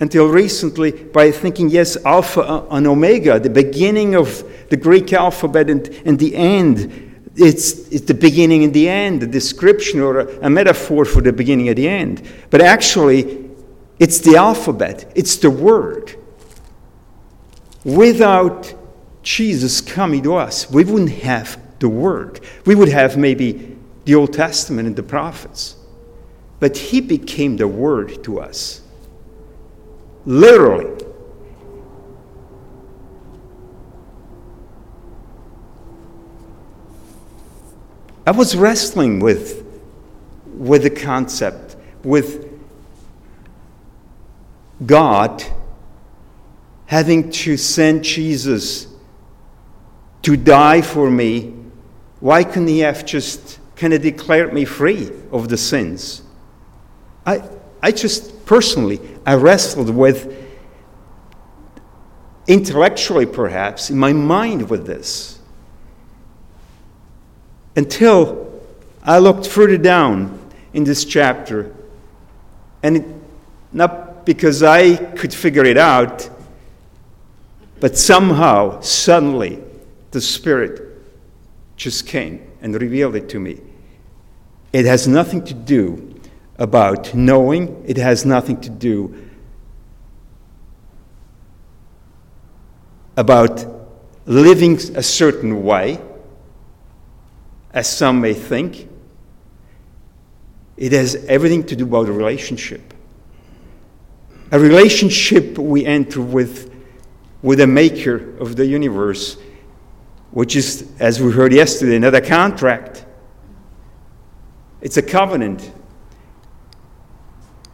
until 0.00 0.28
recently 0.28 0.92
by 0.92 1.30
thinking, 1.30 1.68
yes, 1.68 1.96
Alpha 2.04 2.66
and 2.70 2.86
Omega, 2.86 3.38
the 3.38 3.50
beginning 3.50 4.14
of 4.14 4.44
the 4.68 4.76
Greek 4.76 5.12
alphabet 5.12 5.70
and, 5.70 5.88
and 6.04 6.18
the 6.18 6.34
end. 6.34 7.32
It's, 7.36 7.88
it's 7.88 8.06
the 8.06 8.14
beginning 8.14 8.64
and 8.64 8.72
the 8.72 8.88
end, 8.88 9.22
a 9.22 9.26
description 9.26 10.00
or 10.00 10.20
a, 10.20 10.46
a 10.46 10.50
metaphor 10.50 11.04
for 11.04 11.20
the 11.20 11.32
beginning 11.32 11.68
and 11.68 11.76
the 11.76 11.88
end. 11.88 12.26
But 12.48 12.62
actually, 12.62 13.50
it's 13.98 14.20
the 14.20 14.36
alphabet, 14.36 15.10
it's 15.14 15.36
the 15.36 15.50
word. 15.50 16.14
Without 17.84 18.74
Jesus 19.22 19.80
coming 19.80 20.22
to 20.22 20.36
us, 20.36 20.70
we 20.70 20.84
wouldn't 20.84 21.10
have 21.22 21.60
the 21.78 21.88
Word. 21.88 22.40
We 22.64 22.74
would 22.74 22.88
have 22.88 23.16
maybe 23.16 23.76
the 24.04 24.14
Old 24.14 24.32
Testament 24.32 24.86
and 24.86 24.96
the 24.96 25.02
prophets. 25.02 25.76
But 26.60 26.76
He 26.76 27.00
became 27.00 27.56
the 27.56 27.68
Word 27.68 28.24
to 28.24 28.40
us. 28.40 28.80
Literally. 30.24 31.04
I 38.26 38.32
was 38.32 38.56
wrestling 38.56 39.20
with, 39.20 39.64
with 40.46 40.82
the 40.82 40.90
concept, 40.90 41.76
with 42.02 42.44
God 44.84 45.44
having 46.86 47.30
to 47.30 47.56
send 47.56 48.02
Jesus 48.04 48.88
to 50.22 50.36
die 50.36 50.82
for 50.82 51.10
me, 51.10 51.54
why 52.26 52.42
couldn't 52.42 52.66
he 52.66 52.80
have 52.80 53.06
just 53.06 53.60
kind 53.76 53.92
of 53.92 54.02
declared 54.02 54.52
me 54.52 54.64
free 54.64 55.12
of 55.30 55.48
the 55.48 55.56
sins? 55.56 56.22
I, 57.24 57.48
I 57.80 57.92
just 57.92 58.44
personally, 58.44 58.98
I 59.24 59.36
wrestled 59.36 59.90
with, 59.90 60.36
intellectually 62.48 63.26
perhaps, 63.26 63.90
in 63.90 63.98
my 63.98 64.12
mind 64.12 64.68
with 64.68 64.86
this. 64.86 65.38
Until 67.76 68.60
I 69.04 69.18
looked 69.18 69.46
further 69.46 69.78
down 69.78 70.36
in 70.72 70.82
this 70.82 71.04
chapter, 71.04 71.72
and 72.82 72.96
it, 72.96 73.04
not 73.70 74.26
because 74.26 74.64
I 74.64 74.96
could 74.96 75.32
figure 75.32 75.64
it 75.64 75.78
out, 75.78 76.28
but 77.78 77.96
somehow, 77.96 78.80
suddenly, 78.80 79.62
the 80.10 80.20
Spirit 80.20 80.85
just 81.76 82.06
came 82.06 82.50
and 82.60 82.80
revealed 82.80 83.14
it 83.16 83.28
to 83.30 83.38
me. 83.38 83.60
It 84.72 84.84
has 84.86 85.06
nothing 85.06 85.44
to 85.44 85.54
do 85.54 86.20
about 86.58 87.14
knowing, 87.14 87.84
it 87.86 87.96
has 87.98 88.24
nothing 88.24 88.60
to 88.62 88.70
do 88.70 89.28
about 93.16 93.64
living 94.26 94.76
a 94.96 95.02
certain 95.02 95.62
way, 95.62 96.00
as 97.72 97.88
some 97.88 98.20
may 98.20 98.34
think. 98.34 98.88
It 100.76 100.92
has 100.92 101.14
everything 101.26 101.64
to 101.66 101.76
do 101.76 101.84
about 101.84 102.08
a 102.08 102.12
relationship. 102.12 102.92
A 104.50 104.58
relationship 104.58 105.58
we 105.58 105.84
enter 105.84 106.20
with 106.20 106.76
with 107.42 107.58
the 107.58 107.66
maker 107.66 108.36
of 108.38 108.56
the 108.56 108.66
universe, 108.66 109.36
which 110.30 110.56
is, 110.56 110.90
as 110.98 111.20
we 111.20 111.32
heard 111.32 111.52
yesterday, 111.52 111.96
another 111.96 112.20
contract. 112.20 113.04
It's 114.80 114.96
a 114.96 115.02
covenant. 115.02 115.70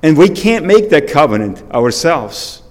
And 0.02 0.16
we 0.16 0.28
can't 0.28 0.64
make 0.64 0.90
that 0.90 1.08
covenant 1.08 1.62
ourselves. 1.72 2.62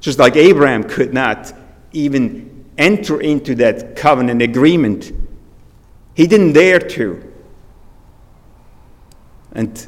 Just 0.00 0.18
like 0.18 0.36
Abraham 0.36 0.84
could 0.84 1.12
not 1.12 1.52
even 1.92 2.66
enter 2.78 3.20
into 3.20 3.54
that 3.56 3.96
covenant 3.96 4.42
agreement. 4.42 5.12
He 6.14 6.26
didn't 6.26 6.54
dare 6.54 6.78
to. 6.78 7.32
And 9.52 9.86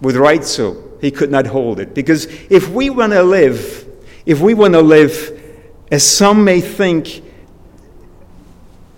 with 0.00 0.16
right 0.16 0.44
so, 0.44 0.98
he 1.00 1.10
could 1.10 1.30
not 1.30 1.46
hold 1.46 1.80
it. 1.80 1.94
Because 1.94 2.26
if 2.50 2.68
we 2.68 2.90
want 2.90 3.12
to 3.12 3.22
live 3.22 3.86
if 4.26 4.40
we 4.40 4.54
want 4.54 4.74
to 4.74 4.82
live, 4.82 5.45
as 5.90 6.06
some 6.06 6.44
may 6.44 6.60
think, 6.60 7.22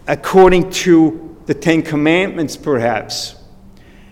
according 0.07 0.71
to 0.71 1.37
the 1.47 1.55
Ten 1.55 1.83
Commandments, 1.83 2.57
perhaps, 2.57 3.37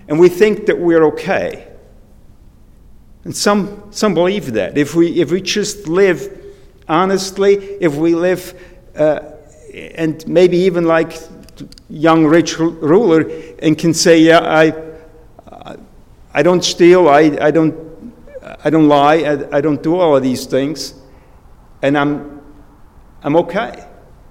and 0.09 0.21
we 0.21 0.29
think 0.29 0.67
that 0.67 0.79
we're 0.79 1.05
okay. 1.07 1.67
And 3.25 3.35
some, 3.35 3.89
some 3.91 4.15
believe 4.15 4.53
that. 4.53 4.79
If 4.79 4.95
we, 4.95 5.21
if 5.21 5.33
we 5.33 5.41
just 5.41 5.89
live 5.89 6.45
honestly, 6.89 7.57
if 7.81 7.95
we 7.97 8.15
live, 8.15 8.55
uh, 8.95 9.21
and 9.75 10.27
maybe 10.27 10.59
even 10.59 10.85
like 10.85 11.19
young 11.89 12.25
rich 12.25 12.59
ruler, 12.59 13.29
and 13.61 13.77
can 13.77 13.93
say, 13.95 14.21
yeah, 14.21 14.41
I, 14.41 14.73
I 16.33 16.43
don't 16.43 16.65
steal, 16.65 17.09
I, 17.09 17.37
I, 17.41 17.51
don't, 17.51 17.75
I 18.65 18.71
don't 18.71 18.89
lie, 18.89 19.17
I, 19.17 19.57
I 19.57 19.61
don't 19.61 19.83
do 19.83 19.97
all 19.97 20.17
of 20.17 20.23
these 20.23 20.47
things 20.47 20.95
and 21.83 21.97
I'm, 21.97 22.36
I'm 23.27 23.35
okay. 23.35 23.85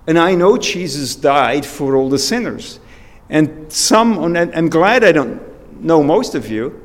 And 0.07 0.17
I 0.17 0.35
know 0.35 0.57
Jesus 0.57 1.15
died 1.17 1.65
for 1.65 1.97
all 1.97 2.09
the 2.09 2.17
sinners. 2.17 2.79
And 3.29 3.71
some, 3.71 4.17
and 4.23 4.55
I'm 4.55 4.69
glad 4.69 5.03
I 5.03 5.11
don't 5.11 5.83
know 5.83 6.01
most 6.01 6.33
of 6.33 6.49
you, 6.49 6.81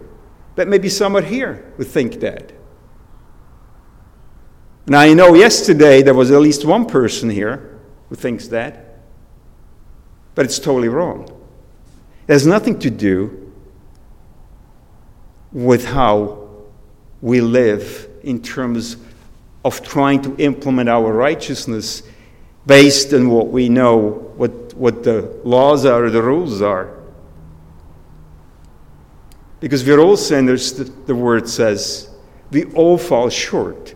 but 0.56 0.66
maybe 0.66 0.88
some 0.88 1.16
are 1.16 1.22
here 1.22 1.72
who 1.76 1.84
think 1.84 2.18
that. 2.20 2.52
And 4.86 4.96
I 4.96 5.14
know 5.14 5.34
yesterday 5.34 6.02
there 6.02 6.14
was 6.14 6.32
at 6.32 6.40
least 6.40 6.64
one 6.64 6.84
person 6.84 7.30
here 7.30 7.78
who 8.08 8.16
thinks 8.16 8.48
that, 8.48 8.98
but 10.34 10.44
it's 10.44 10.58
totally 10.58 10.88
wrong. 10.88 11.30
It 12.26 12.32
has 12.32 12.44
nothing 12.44 12.80
to 12.80 12.90
do 12.90 13.52
with 15.52 15.84
how 15.84 16.48
we 17.20 17.40
live 17.40 18.08
in 18.24 18.42
terms 18.42 18.96
of 19.64 19.82
trying 19.82 20.22
to 20.22 20.36
implement 20.36 20.88
our 20.88 21.12
righteousness 21.12 22.02
based 22.66 23.12
on 23.12 23.28
what 23.28 23.48
we 23.48 23.68
know, 23.68 23.98
what, 24.36 24.74
what 24.74 25.02
the 25.02 25.40
laws 25.44 25.84
are 25.84 26.08
the 26.10 26.22
rules 26.22 26.62
are. 26.62 26.96
Because 29.60 29.84
we're 29.84 29.98
all 29.98 30.16
sinners, 30.16 30.72
the, 30.72 30.84
the 30.84 31.14
word 31.14 31.48
says. 31.48 32.08
We 32.50 32.64
all 32.72 32.96
fall 32.96 33.28
short 33.28 33.94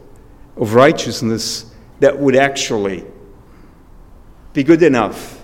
of 0.56 0.74
righteousness 0.74 1.72
that 2.00 2.18
would 2.18 2.36
actually 2.36 3.04
be 4.52 4.62
good 4.62 4.82
enough 4.82 5.42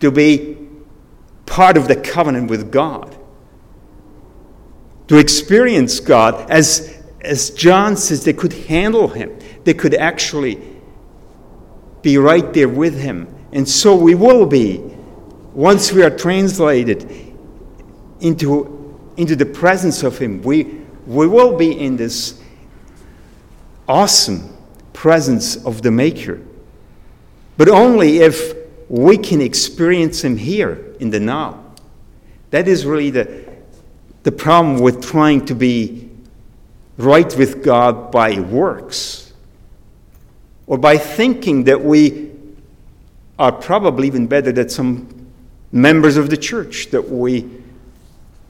to 0.00 0.10
be 0.10 0.68
part 1.46 1.76
of 1.76 1.88
the 1.88 1.96
covenant 1.96 2.50
with 2.50 2.70
God. 2.70 3.16
To 5.08 5.16
experience 5.16 6.00
God 6.00 6.50
as, 6.50 6.97
as 7.20 7.50
John 7.50 7.96
says, 7.96 8.24
they 8.24 8.32
could 8.32 8.52
handle 8.52 9.08
him. 9.08 9.36
They 9.64 9.74
could 9.74 9.94
actually 9.94 10.60
be 12.02 12.18
right 12.18 12.52
there 12.52 12.68
with 12.68 12.98
him. 12.98 13.34
And 13.52 13.68
so 13.68 13.96
we 13.96 14.14
will 14.14 14.46
be, 14.46 14.78
once 15.52 15.92
we 15.92 16.02
are 16.02 16.16
translated 16.16 17.10
into, 18.20 18.98
into 19.16 19.34
the 19.34 19.46
presence 19.46 20.02
of 20.02 20.18
him, 20.18 20.42
we, 20.42 20.64
we 21.06 21.26
will 21.26 21.56
be 21.56 21.78
in 21.78 21.96
this 21.96 22.40
awesome 23.88 24.56
presence 24.92 25.56
of 25.64 25.82
the 25.82 25.90
Maker. 25.90 26.40
But 27.56 27.68
only 27.68 28.18
if 28.18 28.54
we 28.88 29.18
can 29.18 29.40
experience 29.40 30.22
him 30.22 30.36
here 30.36 30.94
in 31.00 31.10
the 31.10 31.20
now. 31.20 31.64
That 32.50 32.68
is 32.68 32.86
really 32.86 33.10
the, 33.10 33.44
the 34.22 34.32
problem 34.32 34.78
with 34.78 35.02
trying 35.02 35.44
to 35.46 35.54
be 35.54 36.07
right 36.98 37.34
with 37.36 37.64
God 37.64 38.10
by 38.10 38.40
works 38.40 39.32
or 40.66 40.76
by 40.76 40.98
thinking 40.98 41.64
that 41.64 41.82
we 41.82 42.30
are 43.38 43.52
probably 43.52 44.08
even 44.08 44.26
better 44.26 44.52
than 44.52 44.68
some 44.68 45.26
members 45.70 46.16
of 46.16 46.28
the 46.28 46.36
church 46.36 46.90
that 46.90 47.08
we 47.08 47.48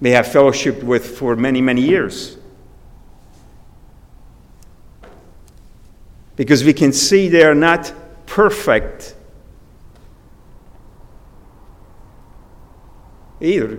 may 0.01 0.11
have 0.11 0.27
fellowship 0.27 0.83
with 0.83 1.19
for 1.19 1.37
many, 1.37 1.61
many 1.61 1.83
years. 1.83 2.39
Because 6.37 6.65
we 6.65 6.73
can 6.73 6.93
see 6.93 7.29
they 7.29 7.43
are 7.43 7.55
not 7.55 7.93
perfect 8.27 9.15
either. 13.41 13.79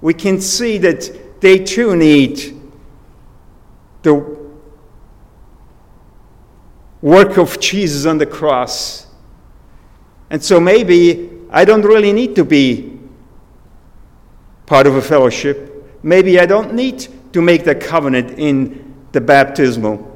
We 0.00 0.14
can 0.14 0.40
see 0.40 0.78
that 0.78 1.40
they 1.40 1.58
too 1.58 1.94
need 1.94 2.61
the 4.02 4.14
work 7.00 7.36
of 7.38 7.58
Jesus 7.60 8.06
on 8.06 8.18
the 8.18 8.26
cross. 8.26 9.06
And 10.30 10.42
so 10.42 10.60
maybe 10.60 11.30
I 11.50 11.64
don't 11.64 11.82
really 11.82 12.12
need 12.12 12.34
to 12.36 12.44
be 12.44 12.98
part 14.66 14.86
of 14.86 14.96
a 14.96 15.02
fellowship. 15.02 16.00
Maybe 16.02 16.38
I 16.40 16.46
don't 16.46 16.74
need 16.74 17.06
to 17.32 17.42
make 17.42 17.64
the 17.64 17.74
covenant 17.74 18.38
in 18.38 18.94
the 19.12 19.20
baptismal. 19.20 20.08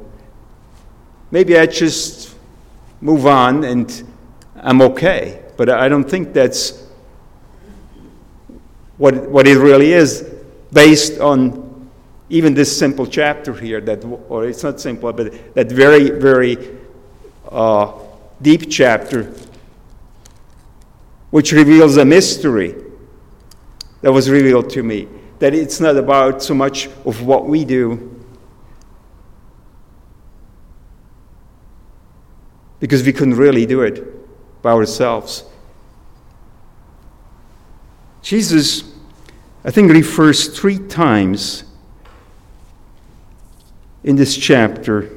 Maybe 1.31 1.59
I 1.59 1.67
just 1.67 2.35
move 3.01 3.27
on 3.27 3.65
and 3.65 4.03
I'm 4.57 4.81
okay. 4.83 5.43
But 5.57 5.71
I 5.71 5.89
don't 5.89 6.09
think 6.09 6.33
that's 6.33 6.85
what, 8.97 9.15
what 9.29 9.47
it 9.47 9.59
really 9.59 9.93
is 9.93 10.23
based 10.73 11.21
on 11.21 11.66
even 12.29 12.55
this 12.55 12.77
simple 12.77 13.07
chapter 13.07 13.55
here, 13.55 13.81
that, 13.81 14.05
or 14.29 14.47
it's 14.47 14.63
not 14.63 14.81
simple, 14.81 15.13
but 15.13 15.55
that 15.55 15.71
very, 15.71 16.11
very 16.11 16.77
uh, 17.51 17.93
deep 18.43 18.69
chapter, 18.69 19.33
which 21.31 21.53
reveals 21.53 21.97
a 21.97 22.05
mystery 22.05 22.75
that 24.01 24.13
was 24.13 24.29
revealed 24.29 24.71
to 24.71 24.83
me. 24.83 25.09
That 25.39 25.55
it's 25.55 25.81
not 25.81 25.97
about 25.97 26.43
so 26.43 26.55
much 26.55 26.89
of 27.05 27.23
what 27.23 27.47
we 27.47 27.65
do, 27.65 28.13
because 32.81 33.05
we 33.05 33.13
couldn't 33.13 33.37
really 33.37 33.67
do 33.67 33.83
it 33.83 34.63
by 34.63 34.73
ourselves. 34.73 35.45
Jesus, 38.23 38.83
I 39.65 39.71
think, 39.71 39.93
refers 39.93 40.49
three 40.49 40.79
times 40.79 41.66
in 44.07 44.15
this 44.15 44.37
chapter 44.37 45.11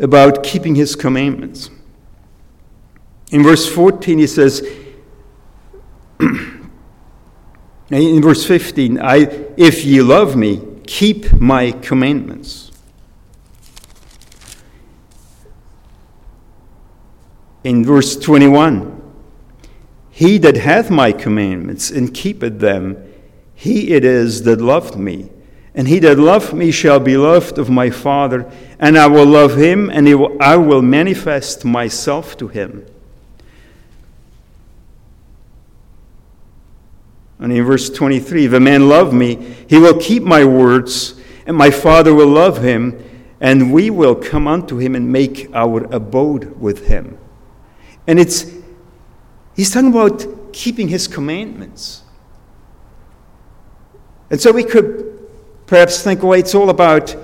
about 0.00 0.42
keeping 0.42 0.74
his 0.74 0.96
commandments. 0.96 1.70
In 3.30 3.44
verse 3.44 3.72
14, 3.72 4.18
he 4.18 4.26
says, 4.26 4.68
in 6.20 6.70
verse 8.20 8.44
15, 8.44 9.00
I, 9.00 9.16
if 9.56 9.84
ye 9.84 10.02
love 10.02 10.34
me, 10.34 10.60
keep 10.86 11.32
my 11.34 11.70
commandments. 11.70 12.72
In 17.62 17.84
verse 17.84 18.16
21, 18.16 19.00
he 20.10 20.36
that 20.38 20.56
hath 20.56 20.90
my 20.90 21.12
commandments 21.12 21.90
and 21.90 22.12
keepeth 22.12 22.58
them, 22.58 23.04
he 23.54 23.92
it 23.92 24.04
is 24.04 24.42
that 24.42 24.60
loved 24.60 24.96
me 24.96 25.30
and 25.78 25.86
he 25.86 26.00
that 26.00 26.18
loveth 26.18 26.52
me 26.52 26.72
shall 26.72 26.98
be 26.98 27.16
loved 27.16 27.56
of 27.56 27.70
my 27.70 27.88
Father, 27.88 28.50
and 28.80 28.98
I 28.98 29.06
will 29.06 29.24
love 29.24 29.56
him, 29.56 29.88
and 29.90 30.06
will, 30.18 30.36
I 30.42 30.56
will 30.56 30.82
manifest 30.82 31.64
myself 31.64 32.36
to 32.38 32.48
him. 32.48 32.84
And 37.38 37.52
in 37.52 37.64
verse 37.64 37.88
23, 37.90 38.46
if 38.46 38.52
a 38.54 38.58
man 38.58 38.88
love 38.88 39.14
me, 39.14 39.36
he 39.68 39.78
will 39.78 39.96
keep 40.00 40.24
my 40.24 40.44
words, 40.44 41.14
and 41.46 41.56
my 41.56 41.70
Father 41.70 42.12
will 42.12 42.26
love 42.26 42.60
him, 42.60 43.00
and 43.40 43.72
we 43.72 43.88
will 43.88 44.16
come 44.16 44.48
unto 44.48 44.78
him 44.78 44.96
and 44.96 45.12
make 45.12 45.48
our 45.54 45.84
abode 45.94 46.60
with 46.60 46.88
him. 46.88 47.16
And 48.08 48.18
it's, 48.18 48.52
he's 49.54 49.70
talking 49.70 49.90
about 49.90 50.52
keeping 50.52 50.88
his 50.88 51.06
commandments. 51.06 52.02
And 54.28 54.40
so 54.40 54.50
we 54.50 54.64
could 54.64 55.07
perhaps 55.68 56.02
think, 56.02 56.22
well, 56.22 56.32
it's 56.32 56.54
all 56.54 56.70
about 56.70 57.14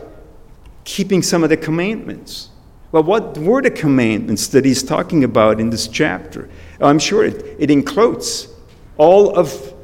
keeping 0.85 1.22
some 1.22 1.42
of 1.42 1.48
the 1.50 1.57
commandments. 1.57 2.50
Well, 2.92 3.02
what 3.02 3.37
were 3.38 3.61
the 3.61 3.70
commandments 3.70 4.46
that 4.48 4.64
he's 4.64 4.83
talking 4.83 5.24
about 5.24 5.59
in 5.59 5.70
this 5.70 5.88
chapter? 5.88 6.48
I'm 6.80 7.00
sure 7.00 7.24
it, 7.24 7.57
it 7.59 7.70
includes 7.70 8.46
all 8.96 9.37
of 9.37 9.74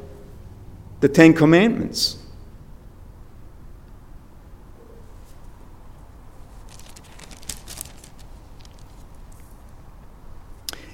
the 1.01 1.09
Ten 1.09 1.33
Commandments. 1.33 2.19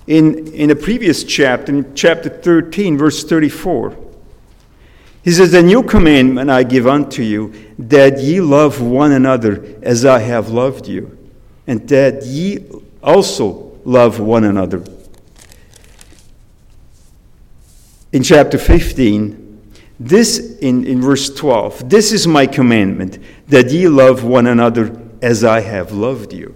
In, 0.07 0.47
in 0.53 0.71
a 0.71 0.75
previous 0.75 1.25
chapter, 1.25 1.69
in 1.69 1.93
chapter 1.93 2.29
13, 2.29 2.97
verse 2.97 3.25
34, 3.25 4.06
he 5.27 5.33
says, 5.33 5.53
A 5.53 5.61
new 5.61 5.83
commandment 5.83 6.49
I 6.49 6.63
give 6.63 6.87
unto 6.87 7.21
you, 7.21 7.53
that 7.77 8.17
ye 8.17 8.39
love 8.39 8.79
one 8.79 9.11
another 9.11 9.75
as 9.81 10.05
I 10.05 10.19
have 10.19 10.51
loved 10.51 10.87
you, 10.87 11.17
and 11.67 11.85
that 11.89 12.23
ye 12.23 12.65
also 13.03 13.77
love 13.83 14.21
one 14.21 14.45
another. 14.45 14.85
In 18.13 18.23
chapter 18.23 18.57
15, 18.57 19.73
this 19.99 20.59
in, 20.59 20.85
in 20.85 21.01
verse 21.01 21.29
12, 21.35 21.89
this 21.89 22.13
is 22.13 22.25
my 22.25 22.47
commandment, 22.47 23.19
that 23.49 23.69
ye 23.69 23.89
love 23.89 24.23
one 24.23 24.47
another 24.47 24.97
as 25.21 25.43
I 25.43 25.59
have 25.59 25.91
loved 25.91 26.31
you. 26.31 26.55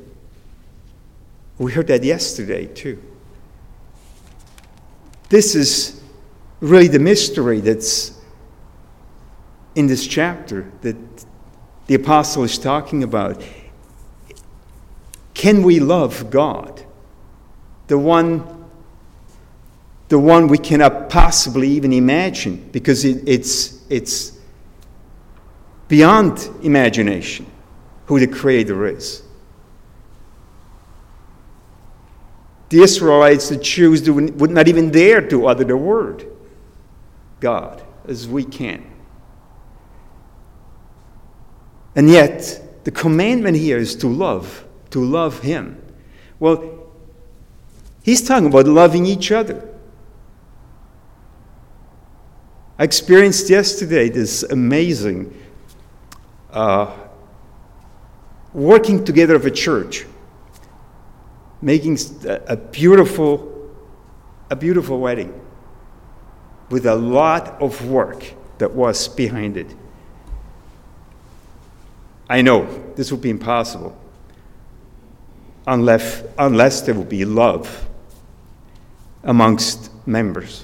We 1.57 1.73
heard 1.73 1.87
that 1.87 2.05
yesterday 2.05 2.67
too. 2.67 3.03
This 5.27 5.55
is 5.55 6.01
really 6.61 6.87
the 6.87 6.99
mystery 6.99 7.59
that's 7.59 8.20
in 9.75 9.87
this 9.87 10.05
chapter 10.05 10.71
that 10.81 10.95
the 11.87 11.95
apostle 11.95 12.43
is 12.43 12.57
talking 12.57 13.03
about. 13.03 13.41
can 15.33 15.63
we 15.63 15.79
love 15.79 16.29
God? 16.29 16.83
The 17.87 17.97
one, 17.97 18.65
the 20.07 20.19
one 20.19 20.47
we 20.47 20.57
cannot 20.57 21.09
possibly 21.09 21.69
even 21.69 21.91
imagine 21.93 22.69
because 22.71 23.03
it, 23.03 23.27
it's, 23.27 23.81
it's 23.89 24.37
beyond 25.87 26.49
imagination 26.63 27.45
who 28.05 28.19
the 28.19 28.27
Creator 28.27 28.87
is. 28.87 29.23
The 32.69 32.83
Israelites, 32.83 33.49
the 33.49 33.57
Jews, 33.57 34.09
would 34.09 34.51
not 34.51 34.67
even 34.69 34.91
dare 34.91 35.27
to 35.27 35.47
utter 35.47 35.65
the 35.65 35.75
word 35.75 36.25
God 37.41 37.83
as 38.07 38.27
we 38.29 38.45
can. 38.45 38.90
And 41.95 42.09
yet, 42.09 42.83
the 42.83 42.91
commandment 42.91 43.57
here 43.57 43.77
is 43.77 43.95
to 43.97 44.07
love, 44.07 44.65
to 44.91 45.03
love 45.03 45.41
Him. 45.41 45.81
Well, 46.39 46.81
He's 48.03 48.21
talking 48.27 48.47
about 48.47 48.65
loving 48.65 49.05
each 49.05 49.31
other. 49.31 49.67
I 52.79 52.83
experienced 52.83 53.47
yesterday 53.49 54.09
this 54.09 54.41
amazing 54.41 55.39
uh, 56.51 56.97
working 58.53 59.05
together 59.05 59.35
of 59.35 59.45
a 59.45 59.51
church, 59.51 60.05
making 61.61 61.99
a 62.47 62.57
beautiful, 62.57 63.71
a 64.49 64.55
beautiful 64.55 64.99
wedding 64.99 65.39
with 66.71 66.87
a 66.87 66.95
lot 66.95 67.61
of 67.61 67.87
work 67.87 68.33
that 68.57 68.71
was 68.71 69.07
behind 69.07 69.57
it. 69.57 69.75
I 72.31 72.41
know 72.41 72.65
this 72.95 73.11
would 73.11 73.19
be 73.19 73.29
impossible 73.29 73.93
unless, 75.67 76.23
unless 76.39 76.79
there 76.79 76.95
would 76.95 77.09
be 77.09 77.25
love 77.25 77.89
amongst 79.25 79.91
members. 80.07 80.63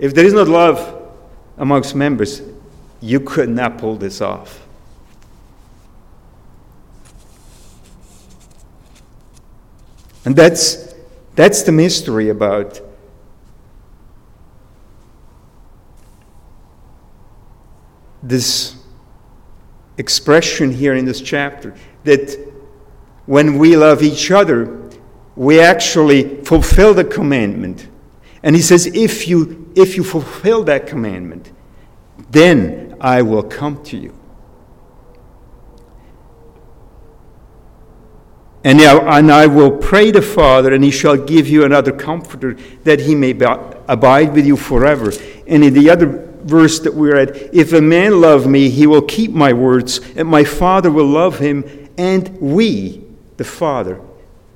If 0.00 0.12
there 0.12 0.24
is 0.24 0.32
not 0.32 0.48
love 0.48 1.08
amongst 1.56 1.94
members, 1.94 2.42
you 3.00 3.20
could 3.20 3.48
not 3.48 3.78
pull 3.78 3.94
this 3.94 4.20
off. 4.20 4.66
And 10.24 10.34
that's, 10.34 10.92
that's 11.36 11.62
the 11.62 11.70
mystery 11.70 12.28
about 12.28 12.80
this 18.20 18.79
expression 20.00 20.72
here 20.72 20.94
in 20.94 21.04
this 21.04 21.20
chapter 21.20 21.74
that 22.04 22.36
when 23.26 23.58
we 23.58 23.76
love 23.76 24.02
each 24.02 24.30
other, 24.30 24.90
we 25.36 25.60
actually 25.60 26.42
fulfill 26.42 26.94
the 26.94 27.04
commandment. 27.04 27.86
And 28.42 28.56
he 28.56 28.62
says, 28.62 28.86
if 28.86 29.28
you, 29.28 29.70
if 29.76 29.96
you 29.96 30.02
fulfill 30.02 30.64
that 30.64 30.86
commandment, 30.86 31.52
then 32.30 32.96
I 33.00 33.22
will 33.22 33.42
come 33.42 33.82
to 33.84 33.96
you. 33.96 34.14
And, 38.64 38.80
I 38.80 39.46
will 39.46 39.70
pray 39.70 40.10
the 40.10 40.22
Father, 40.22 40.74
and 40.74 40.84
he 40.84 40.90
shall 40.90 41.16
give 41.16 41.48
you 41.48 41.64
another 41.64 41.92
comforter, 41.92 42.56
that 42.84 43.00
he 43.00 43.14
may 43.14 43.30
abide 43.30 44.34
with 44.34 44.46
you 44.46 44.56
forever. 44.56 45.12
And 45.46 45.64
in 45.64 45.72
the 45.72 45.88
other 45.88 46.29
verse 46.42 46.80
that 46.80 46.94
we're 46.94 47.16
at 47.16 47.54
If 47.54 47.72
a 47.72 47.80
man 47.80 48.20
love 48.20 48.46
me, 48.46 48.70
he 48.70 48.86
will 48.86 49.02
keep 49.02 49.30
my 49.32 49.52
words, 49.52 50.00
and 50.16 50.28
my 50.28 50.44
Father 50.44 50.90
will 50.90 51.06
love 51.06 51.38
him, 51.38 51.88
and 51.96 52.28
we, 52.40 53.04
the 53.36 53.44
Father, 53.44 54.00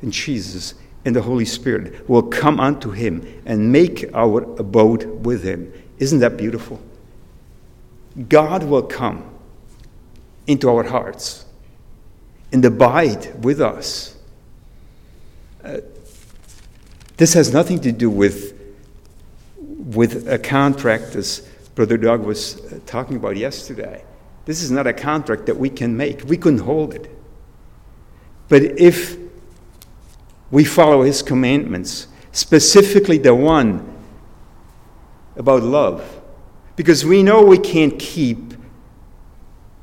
and 0.03 0.13
Jesus, 0.13 0.75
and 1.05 1.15
the 1.15 1.23
Holy 1.23 1.45
Spirit, 1.45 2.09
will 2.09 2.23
come 2.23 2.61
unto 2.61 2.91
him 2.91 3.43
and 3.47 3.71
make 3.73 4.11
our 4.15 4.43
abode 4.59 5.25
with 5.25 5.43
him. 5.43 5.73
Isn't 5.99 6.21
that 6.21 6.37
beautiful? 6.37 6.81
God 8.29 8.65
will 8.65 8.83
come 8.83 9.31
into 10.47 10.69
our 10.69 10.85
hearts 10.85 11.45
and 12.53 12.65
abide 12.65 13.45
with 13.45 13.61
us. 13.61 14.17
Uh, 15.63 15.79
this 17.17 17.35
has 17.35 17.53
nothing 17.53 17.81
to 17.81 17.93
do 17.93 18.11
with, 18.11 18.59
with 19.57 20.29
a 20.29 20.39
contract, 20.39 21.17
as 21.17 21.49
Brother 21.75 21.97
Doug 21.97 22.25
was 22.25 22.61
uh, 22.61 22.79
talking 22.87 23.17
about 23.17 23.37
yesterday. 23.37 24.05
This 24.45 24.63
is 24.63 24.71
not 24.71 24.87
a 24.87 24.93
contract 24.93 25.47
that 25.47 25.57
we 25.57 25.71
can 25.71 25.97
make, 25.97 26.25
we 26.25 26.37
couldn't 26.37 26.61
hold 26.61 26.95
it. 26.95 27.11
But 28.49 28.63
if 28.63 29.17
we 30.51 30.65
follow 30.65 31.03
his 31.03 31.23
commandments, 31.23 32.07
specifically 32.33 33.19
the 33.19 33.35
one 33.35 33.91
about 35.37 35.63
love, 35.63 36.21
because 36.77 37.05
we 37.05 37.23
know 37.23 37.43
we 37.43 37.59
can't 37.59 37.99
keep 37.99 38.55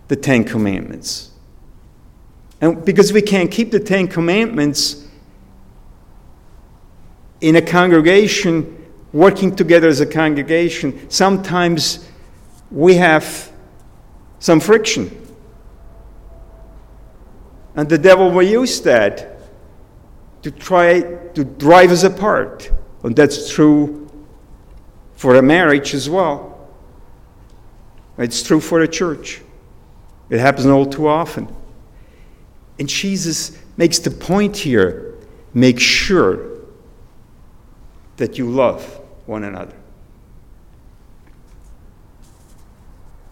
the 0.08 0.16
Ten 0.16 0.44
Commandments. 0.44 1.32
And 2.60 2.86
because 2.86 3.12
we 3.12 3.22
can't 3.22 3.50
keep 3.50 3.72
the 3.72 3.80
Ten 3.80 4.08
Commandments 4.08 5.08
in 7.40 7.56
a 7.56 7.62
congregation 7.62 8.81
working 9.14 9.56
together 9.56 9.88
as 9.88 10.00
a 10.00 10.06
congregation, 10.06 11.10
sometimes 11.10 12.08
we 12.70 12.96
have 12.96 13.52
some 14.40 14.60
friction. 14.60 15.18
And 17.76 17.88
the 17.90 17.98
devil 17.98 18.32
will 18.32 18.44
use 18.44 18.82
that 18.82 19.38
to 20.42 20.52
try 20.52 21.02
to 21.02 21.44
drive 21.44 21.92
us 21.92 22.04
apart. 22.04 22.72
And 23.04 23.16
that's 23.16 23.52
true 23.52 24.10
for 25.14 25.36
a 25.36 25.42
marriage 25.42 25.94
as 25.94 26.10
well. 26.10 26.70
It's 28.18 28.44
true 28.44 28.60
for 28.60 28.82
a 28.82 28.88
church. 28.88 29.42
It 30.30 30.40
happens 30.40 30.68
all 30.68 30.86
too 30.86 31.08
often. 31.08 31.54
And 32.80 32.88
Jesus 32.88 33.58
makes 33.78 34.00
the 34.00 34.12
point 34.12 34.58
here 34.58 35.16
make 35.54 35.80
sure 35.80 36.60
that 38.18 38.38
you 38.38 38.50
love 38.50 39.01
one 39.26 39.44
another. 39.44 39.76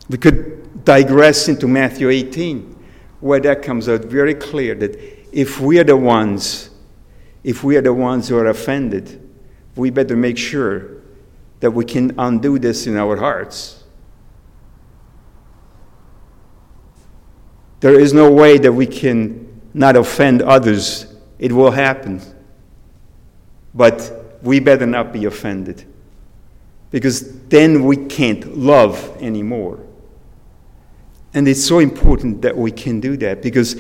We 0.10 0.18
could 0.18 0.84
digress 0.84 1.48
into 1.48 1.68
Matthew 1.68 2.10
18, 2.10 2.76
where 3.20 3.40
that 3.42 3.62
comes 3.62 3.88
out 3.88 4.06
very 4.06 4.34
clear 4.34 4.74
that 4.76 4.98
if 5.32 5.60
we 5.60 5.80
are 5.80 5.84
the 5.84 5.98
ones, 5.98 6.72
if 7.44 7.64
we 7.64 7.78
are 7.78 7.82
the 7.82 7.94
ones 7.94 8.28
who 8.28 8.38
are 8.38 8.48
offended, 8.48 9.30
we 9.76 9.92
better 9.92 10.16
make 10.16 10.38
sure 10.38 11.02
that 11.60 11.72
we 11.72 11.86
can 11.86 12.14
undo 12.18 12.58
this 12.58 12.88
in 12.88 12.98
our 12.98 13.18
hearts. 13.18 13.84
There 17.80 18.00
is 18.00 18.14
no 18.14 18.32
way 18.32 18.58
that 18.58 18.72
we 18.72 18.88
can 18.88 19.62
not 19.74 19.96
offend 19.96 20.42
others. 20.42 21.06
It 21.38 21.52
will 21.52 21.72
happen. 21.72 22.22
But 23.74 24.19
we 24.42 24.60
better 24.60 24.86
not 24.86 25.12
be 25.12 25.26
offended 25.26 25.86
because 26.92 27.40
then 27.48 27.84
we 27.84 27.98
can't 27.98 28.58
love 28.58 29.18
anymore. 29.22 29.80
And 31.34 31.48
it's 31.48 31.64
so 31.64 31.80
important 31.80 32.42
that 32.42 32.58
we 32.58 32.72
can 32.72 33.00
do 33.00 33.16
that 33.18 33.42
because 33.42 33.76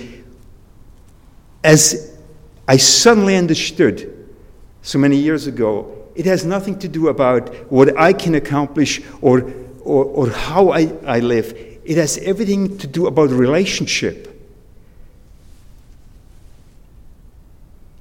as 1.63 2.17
I 2.67 2.77
suddenly 2.77 3.35
understood 3.35 4.29
so 4.81 4.99
many 4.99 5.17
years 5.17 5.47
ago, 5.47 6.07
it 6.15 6.25
has 6.25 6.45
nothing 6.45 6.77
to 6.79 6.87
do 6.87 7.07
about 7.07 7.53
what 7.71 7.97
I 7.97 8.13
can 8.13 8.35
accomplish 8.35 9.01
or, 9.21 9.51
or, 9.81 10.05
or 10.05 10.29
how 10.29 10.69
I, 10.69 10.93
I 11.05 11.19
live. 11.19 11.53
It 11.83 11.97
has 11.97 12.17
everything 12.19 12.77
to 12.77 12.87
do 12.87 13.07
about 13.07 13.29
relationship. 13.31 14.28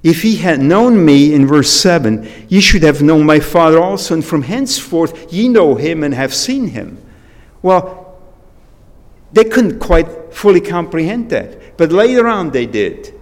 If 0.02 0.22
he 0.22 0.36
had 0.36 0.60
known 0.60 1.04
me, 1.04 1.34
in 1.34 1.46
verse 1.46 1.70
7, 1.70 2.28
ye 2.48 2.60
should 2.60 2.82
have 2.82 3.02
known 3.02 3.26
my 3.26 3.40
Father 3.40 3.80
also, 3.80 4.14
and 4.14 4.24
from 4.24 4.42
henceforth 4.42 5.32
ye 5.32 5.48
know 5.48 5.74
him 5.74 6.04
and 6.04 6.14
have 6.14 6.32
seen 6.32 6.68
him. 6.68 6.98
Well, 7.62 8.20
they 9.32 9.44
couldn't 9.44 9.80
quite 9.80 10.32
fully 10.32 10.60
comprehend 10.60 11.30
that, 11.30 11.76
but 11.76 11.90
later 11.90 12.28
on 12.28 12.50
they 12.50 12.66
did. 12.66 13.14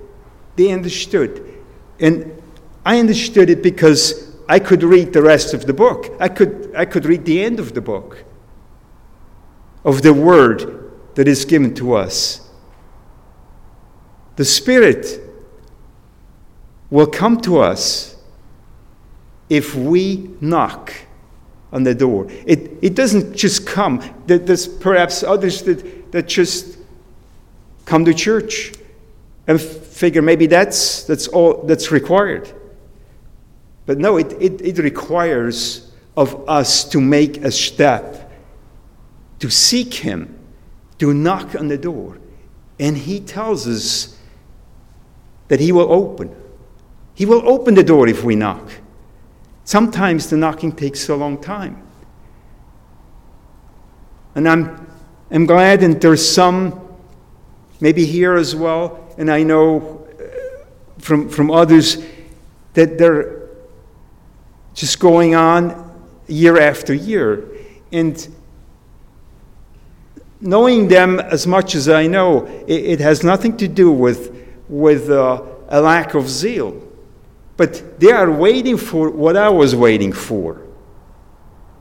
They 0.56 0.70
understood. 0.70 1.54
And 1.98 2.42
I 2.84 3.00
understood 3.00 3.48
it 3.48 3.62
because 3.62 4.36
I 4.48 4.58
could 4.58 4.82
read 4.82 5.12
the 5.12 5.22
rest 5.22 5.54
of 5.54 5.66
the 5.66 5.72
book. 5.72 6.14
I 6.20 6.28
could, 6.28 6.72
I 6.76 6.84
could 6.84 7.06
read 7.06 7.24
the 7.24 7.42
end 7.42 7.58
of 7.58 7.74
the 7.74 7.80
book, 7.80 8.22
of 9.82 10.02
the 10.02 10.12
word 10.12 10.92
that 11.14 11.26
is 11.26 11.46
given 11.46 11.74
to 11.76 11.94
us. 11.94 12.48
The 14.36 14.44
Spirit 14.44 15.25
will 16.90 17.06
come 17.06 17.40
to 17.42 17.58
us 17.58 18.16
if 19.48 19.74
we 19.74 20.30
knock 20.40 20.92
on 21.72 21.82
the 21.82 21.94
door. 21.94 22.26
It, 22.46 22.78
it 22.82 22.94
doesn't 22.94 23.34
just 23.36 23.66
come. 23.66 24.02
There's 24.26 24.66
perhaps 24.68 25.22
others 25.22 25.62
that, 25.62 26.12
that 26.12 26.28
just 26.28 26.78
come 27.84 28.04
to 28.04 28.14
church 28.14 28.72
and 29.46 29.60
figure 29.60 30.22
maybe 30.22 30.46
that's, 30.46 31.04
that's 31.04 31.28
all 31.28 31.62
that's 31.62 31.90
required. 31.90 32.52
But 33.86 33.98
no, 33.98 34.16
it, 34.16 34.32
it, 34.40 34.60
it 34.60 34.78
requires 34.78 35.92
of 36.16 36.48
us 36.48 36.84
to 36.90 37.00
make 37.00 37.38
a 37.38 37.52
step, 37.52 38.32
to 39.38 39.50
seek 39.50 39.94
Him, 39.94 40.36
to 40.98 41.14
knock 41.14 41.54
on 41.54 41.68
the 41.68 41.78
door. 41.78 42.18
And 42.80 42.96
He 42.96 43.20
tells 43.20 43.68
us 43.68 44.18
that 45.48 45.60
He 45.60 45.70
will 45.70 45.92
open. 45.92 46.34
He 47.16 47.24
will 47.24 47.48
open 47.48 47.74
the 47.74 47.82
door 47.82 48.06
if 48.06 48.22
we 48.22 48.36
knock. 48.36 48.70
Sometimes 49.64 50.28
the 50.28 50.36
knocking 50.36 50.70
takes 50.70 51.08
a 51.08 51.16
long 51.16 51.40
time. 51.40 51.82
And 54.34 54.46
I'm, 54.46 54.86
I'm 55.30 55.46
glad, 55.46 55.82
and 55.82 55.98
there's 55.98 56.30
some 56.30 56.78
maybe 57.80 58.04
here 58.04 58.36
as 58.36 58.54
well, 58.54 59.08
and 59.16 59.30
I 59.30 59.42
know 59.42 60.06
uh, 60.20 60.64
from, 60.98 61.30
from 61.30 61.50
others 61.50 62.04
that 62.74 62.98
they're 62.98 63.48
just 64.74 65.00
going 65.00 65.34
on 65.34 65.98
year 66.28 66.60
after 66.60 66.92
year. 66.92 67.48
And 67.92 68.28
knowing 70.38 70.88
them 70.88 71.18
as 71.18 71.46
much 71.46 71.74
as 71.74 71.88
I 71.88 72.08
know, 72.08 72.44
it, 72.66 72.84
it 72.84 73.00
has 73.00 73.24
nothing 73.24 73.56
to 73.56 73.68
do 73.68 73.90
with, 73.90 74.36
with 74.68 75.08
uh, 75.08 75.42
a 75.68 75.80
lack 75.80 76.14
of 76.14 76.28
zeal. 76.28 76.85
But 77.56 77.98
they 78.00 78.10
are 78.10 78.30
waiting 78.30 78.76
for 78.76 79.10
what 79.10 79.36
I 79.36 79.48
was 79.48 79.74
waiting 79.74 80.12
for. 80.12 80.60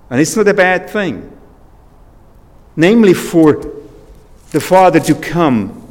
And 0.09 0.21
it's 0.21 0.35
not 0.35 0.47
a 0.47 0.53
bad 0.53 0.89
thing. 0.89 1.31
Namely, 2.75 3.13
for 3.13 3.75
the 4.51 4.61
Father 4.61 4.99
to 5.01 5.15
come. 5.15 5.81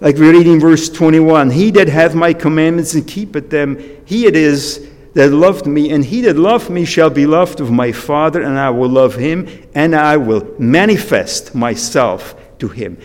Like 0.00 0.16
we 0.16 0.30
read 0.30 0.46
in 0.46 0.58
verse 0.58 0.88
21 0.88 1.50
He 1.50 1.70
that 1.72 1.88
hath 1.88 2.14
my 2.14 2.32
commandments 2.32 2.94
and 2.94 3.06
keepeth 3.06 3.50
them, 3.50 3.78
he 4.04 4.26
it 4.26 4.36
is 4.36 4.88
that 5.14 5.30
loved 5.30 5.66
me, 5.66 5.90
and 5.90 6.04
he 6.04 6.22
that 6.22 6.36
loved 6.36 6.70
me 6.70 6.86
shall 6.86 7.10
be 7.10 7.26
loved 7.26 7.60
of 7.60 7.70
my 7.70 7.92
Father, 7.92 8.42
and 8.42 8.58
I 8.58 8.70
will 8.70 8.88
love 8.88 9.14
him, 9.14 9.46
and 9.74 9.94
I 9.94 10.16
will 10.16 10.54
manifest 10.58 11.54
myself 11.54 12.34
to 12.58 12.68
him. 12.68 12.96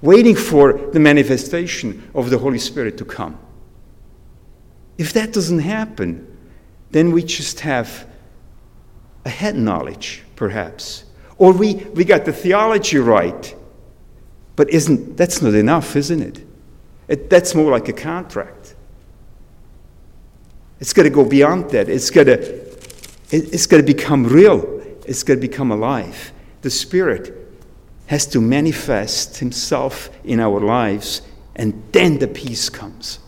Waiting 0.00 0.34
for 0.34 0.72
the 0.72 0.98
manifestation 0.98 2.10
of 2.14 2.30
the 2.30 2.38
Holy 2.38 2.58
Spirit 2.58 2.96
to 2.98 3.04
come. 3.04 3.38
If 5.02 5.14
that 5.14 5.32
doesn't 5.32 5.58
happen, 5.58 6.24
then 6.92 7.10
we 7.10 7.24
just 7.24 7.58
have 7.58 8.06
a 9.24 9.30
head 9.30 9.56
knowledge, 9.56 10.22
perhaps. 10.36 11.02
Or 11.38 11.52
we, 11.52 11.74
we 11.74 12.04
got 12.04 12.24
the 12.24 12.32
theology 12.32 12.98
right, 12.98 13.52
but 14.54 14.70
isn't 14.70 15.16
that's 15.16 15.42
not 15.42 15.54
enough, 15.54 15.96
isn't 15.96 16.22
it? 16.22 16.46
it 17.08 17.28
that's 17.28 17.52
more 17.52 17.72
like 17.72 17.88
a 17.88 17.92
contract. 17.92 18.76
It's 20.78 20.92
got 20.92 21.02
to 21.02 21.10
go 21.10 21.24
beyond 21.24 21.70
that. 21.70 21.88
It's 21.88 22.10
got 22.10 22.26
to, 22.26 22.38
it's 23.32 23.66
got 23.66 23.78
to 23.78 23.82
become 23.82 24.24
real. 24.24 24.62
It's 25.04 25.24
got 25.24 25.34
to 25.34 25.40
become 25.40 25.72
alive. 25.72 26.32
The 26.60 26.70
Spirit 26.70 27.36
has 28.06 28.24
to 28.26 28.40
manifest 28.40 29.38
Himself 29.38 30.10
in 30.22 30.38
our 30.38 30.60
lives, 30.60 31.22
and 31.56 31.82
then 31.90 32.20
the 32.20 32.28
peace 32.28 32.68
comes. 32.68 33.18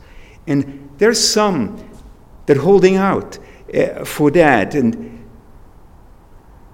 And 0.46 0.83
there's 0.98 1.22
some 1.22 1.88
that 2.46 2.56
are 2.56 2.60
holding 2.60 2.96
out 2.96 3.38
uh, 3.74 4.04
for 4.04 4.30
that, 4.32 4.74
and, 4.74 5.26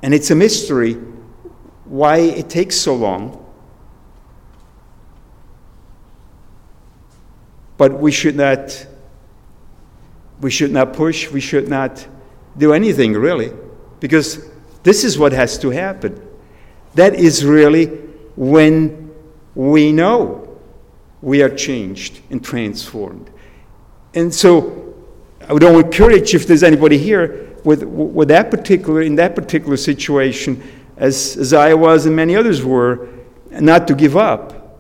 and 0.03 0.15
it's 0.15 0.31
a 0.31 0.35
mystery 0.35 0.95
why 1.85 2.19
it 2.19 2.49
takes 2.49 2.77
so 2.77 2.95
long. 2.95 3.37
But 7.77 7.99
we 7.99 8.13
should 8.13 8.37
not 8.37 8.87
we 10.41 10.51
should 10.51 10.73
not 10.73 10.95
push, 10.95 11.31
we 11.31 11.41
should 11.41 11.69
not 11.69 12.07
do 12.57 12.73
anything 12.73 13.13
really, 13.13 13.53
because 14.01 14.49
this 14.83 15.05
is 15.05 15.19
what 15.19 15.33
has 15.33 15.59
to 15.59 15.71
happen. 15.71 16.27
That 16.95 17.15
is 17.15 17.45
really 17.45 17.87
when 18.37 19.13
we 19.55 19.93
know 19.93 20.59
we 21.21 21.43
are 21.43 21.55
changed 21.55 22.21
and 22.31 22.43
transformed. 22.43 23.31
And 24.15 24.35
so 24.35 24.95
I 25.49 25.53
would 25.53 25.65
only 25.65 25.85
encourage 25.85 26.35
if 26.35 26.47
there's 26.47 26.63
anybody 26.63 26.99
here 26.99 27.57
with, 27.65 27.83
with 27.83 28.29
that 28.29 28.51
particular, 28.51 29.03
in 29.03 29.17
that 29.17 29.35
particular 29.35 29.77
situation, 29.77 30.63
as, 30.97 31.37
as 31.37 31.53
I 31.53 31.75
was 31.75 32.07
and 32.07 32.15
many 32.15 32.37
others 32.37 32.65
were, 32.65 33.09
not 33.51 33.89
to 33.89 33.95
give 33.95 34.17
up. 34.17 34.79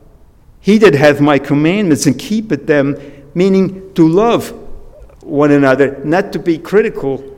He 0.60 0.78
that 0.78 0.94
hath 0.94 1.20
my 1.20 1.38
commandments 1.38 2.06
and 2.06 2.18
keepeth 2.18 2.66
them, 2.66 2.96
meaning 3.34 3.92
to 3.94 4.06
love 4.06 4.50
one 5.22 5.50
another, 5.50 5.98
not 6.04 6.32
to 6.32 6.38
be 6.38 6.58
critical. 6.58 7.36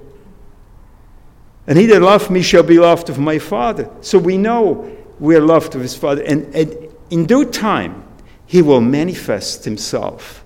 And 1.67 1.79
he 1.79 1.87
that 1.87 2.03
loveth 2.03 2.31
me 2.31 2.43
shall 2.43 2.65
be 2.65 2.79
loved 2.79 3.09
of 3.09 3.19
my 3.19 3.39
Father. 3.39 3.89
So 4.01 4.19
we 4.19 4.37
know 4.37 4.97
we 5.21 5.37
are 5.37 5.41
loved 5.41 5.75
of 5.75 5.81
his 5.81 5.95
Father. 5.95 6.23
And, 6.23 6.55
and 6.55 6.89
in 7.11 7.27
due 7.27 7.45
time, 7.45 8.05
he 8.47 8.61
will 8.61 8.81
manifest 8.81 9.65
himself 9.65 10.42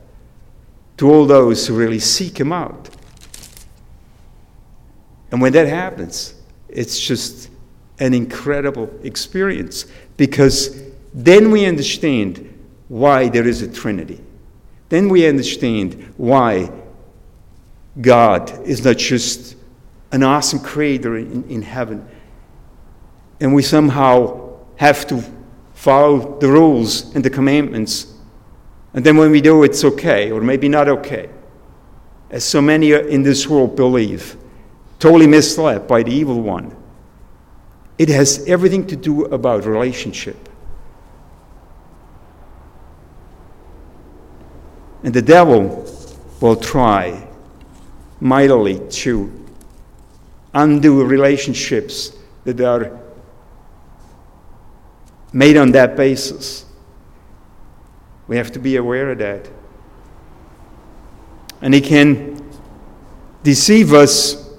to 0.96 1.10
all 1.10 1.26
those 1.26 1.66
who 1.66 1.76
really 1.76 1.98
seek 1.98 2.38
him 2.38 2.52
out. 2.52 2.88
And 5.30 5.40
when 5.40 5.52
that 5.52 5.68
happens, 5.68 6.34
it's 6.68 7.00
just 7.00 7.50
an 7.98 8.14
incredible 8.14 8.90
experience 9.02 9.86
because 10.16 10.82
then 11.12 11.50
we 11.50 11.64
understand 11.66 12.52
why 12.88 13.28
there 13.28 13.46
is 13.46 13.62
a 13.62 13.68
Trinity. 13.68 14.20
Then 14.88 15.08
we 15.08 15.26
understand 15.26 16.12
why 16.16 16.70
God 18.00 18.66
is 18.66 18.84
not 18.84 18.98
just 18.98 19.56
an 20.12 20.22
awesome 20.22 20.60
creator 20.60 21.16
in, 21.16 21.44
in 21.48 21.62
heaven. 21.62 22.06
And 23.40 23.54
we 23.54 23.62
somehow 23.62 24.58
have 24.76 25.06
to 25.08 25.24
follow 25.74 26.38
the 26.38 26.48
rules 26.48 27.14
and 27.14 27.24
the 27.24 27.30
commandments. 27.30 28.12
And 28.96 29.04
then 29.04 29.18
when 29.18 29.30
we 29.30 29.42
do, 29.42 29.62
it's 29.62 29.84
okay, 29.84 30.32
or 30.32 30.40
maybe 30.40 30.70
not 30.70 30.88
okay. 30.88 31.28
As 32.30 32.44
so 32.44 32.62
many 32.62 32.92
in 32.92 33.22
this 33.22 33.46
world 33.46 33.76
believe, 33.76 34.36
totally 34.98 35.26
misled 35.26 35.86
by 35.86 36.02
the 36.02 36.10
evil 36.10 36.40
one. 36.40 36.74
It 37.98 38.08
has 38.08 38.46
everything 38.48 38.86
to 38.86 38.96
do 38.96 39.26
about 39.26 39.66
relationship. 39.66 40.48
And 45.02 45.12
the 45.12 45.22
devil 45.22 45.86
will 46.40 46.56
try 46.56 47.28
mightily 48.18 48.80
to 48.88 49.30
undo 50.54 51.04
relationships 51.04 52.16
that 52.44 52.60
are 52.62 52.98
made 55.34 55.58
on 55.58 55.72
that 55.72 55.96
basis. 55.96 56.65
We 58.28 58.36
have 58.36 58.50
to 58.52 58.58
be 58.58 58.76
aware 58.76 59.10
of 59.10 59.18
that. 59.18 59.48
And 61.62 61.72
he 61.72 61.80
can 61.80 62.42
deceive 63.42 63.92
us 63.92 64.50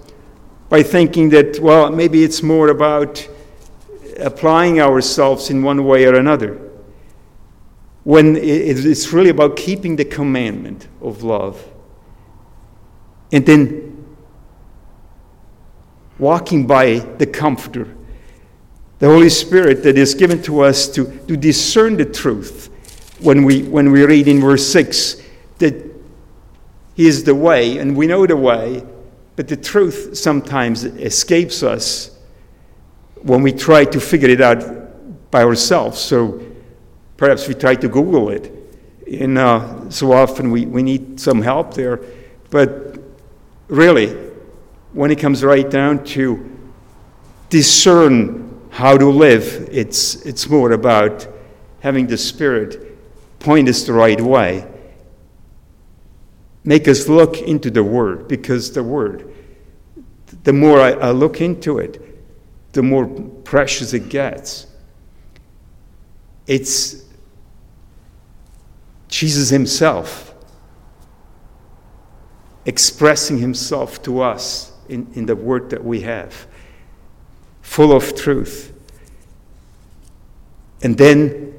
by 0.69 0.83
thinking 0.83 1.29
that, 1.29 1.59
well, 1.59 1.91
maybe 1.91 2.23
it's 2.23 2.41
more 2.41 2.69
about 2.69 3.27
applying 4.19 4.81
ourselves 4.81 5.49
in 5.49 5.61
one 5.61 5.85
way 5.85 6.05
or 6.05 6.15
another. 6.15 6.59
When 8.03 8.37
it's 8.37 9.11
really 9.11 9.29
about 9.29 9.57
keeping 9.57 9.97
the 9.97 10.05
commandment 10.05 10.87
of 11.01 11.23
love. 11.23 11.63
And 13.31 13.45
then 13.45 14.05
walking 16.17 16.65
by 16.65 16.99
the 16.99 17.27
Comforter, 17.27 17.93
the 18.99 19.07
Holy 19.07 19.29
Spirit 19.29 19.83
that 19.83 19.97
is 19.97 20.15
given 20.15 20.41
to 20.43 20.61
us 20.61 20.87
to, 20.89 21.05
to 21.27 21.35
discern 21.35 21.97
the 21.97 22.05
truth 22.05 22.69
when 23.19 23.43
we, 23.43 23.63
when 23.63 23.91
we 23.91 24.05
read 24.05 24.27
in 24.27 24.41
verse 24.41 24.67
6 24.67 25.21
that 25.59 25.73
He 26.95 27.07
is 27.07 27.23
the 27.23 27.35
way, 27.35 27.77
and 27.77 27.95
we 27.95 28.07
know 28.07 28.25
the 28.27 28.37
way, 28.37 28.83
but 29.35 29.47
the 29.47 29.57
truth 29.57 30.17
sometimes 30.17 30.83
escapes 30.83 31.63
us 31.63 32.17
when 33.21 33.41
we 33.41 33.51
try 33.51 33.85
to 33.85 33.99
figure 33.99 34.29
it 34.29 34.41
out 34.41 35.31
by 35.31 35.43
ourselves. 35.43 35.99
So 35.99 36.43
perhaps 37.17 37.47
we 37.47 37.53
try 37.53 37.75
to 37.75 37.87
Google 37.87 38.29
it. 38.29 38.51
And 39.07 39.37
uh, 39.37 39.89
so 39.89 40.11
often 40.11 40.51
we, 40.51 40.65
we 40.65 40.83
need 40.83 41.19
some 41.19 41.41
help 41.41 41.73
there. 41.73 42.01
But 42.49 42.99
really, 43.67 44.13
when 44.93 45.11
it 45.11 45.19
comes 45.19 45.43
right 45.43 45.69
down 45.69 46.03
to 46.05 46.49
discern 47.49 48.59
how 48.71 48.97
to 48.97 49.09
live, 49.09 49.69
it's, 49.71 50.15
it's 50.25 50.49
more 50.49 50.71
about 50.71 51.27
having 51.81 52.07
the 52.07 52.17
Spirit 52.17 52.86
point 53.47 53.69
us 53.69 53.83
the 53.83 53.93
right 53.93 54.19
way. 54.19 54.67
Make 56.65 56.89
us 56.89 57.07
look 57.07 57.37
into 57.37 57.71
the 57.71 57.81
Word, 57.81 58.27
because 58.27 58.73
the 58.73 58.83
Word, 58.83 59.33
the 60.43 60.51
more 60.51 60.81
I, 60.81 60.91
I 60.91 61.11
look 61.11 61.39
into 61.39 61.79
it, 61.79 62.73
the 62.73 62.83
more 62.83 63.07
precious 63.07 63.93
it 63.93 64.09
gets. 64.09 64.67
It's 66.45 67.05
Jesus 69.07 69.49
Himself 69.49 70.35
expressing 72.65 73.37
Himself 73.37 74.03
to 74.03 74.19
us 74.19 74.73
in, 74.89 75.07
in 75.13 75.25
the 75.25 75.37
word 75.37 75.69
that 75.69 75.85
we 75.85 76.01
have, 76.01 76.47
full 77.61 77.93
of 77.93 78.13
truth. 78.13 78.73
And 80.83 80.97
then 80.97 81.53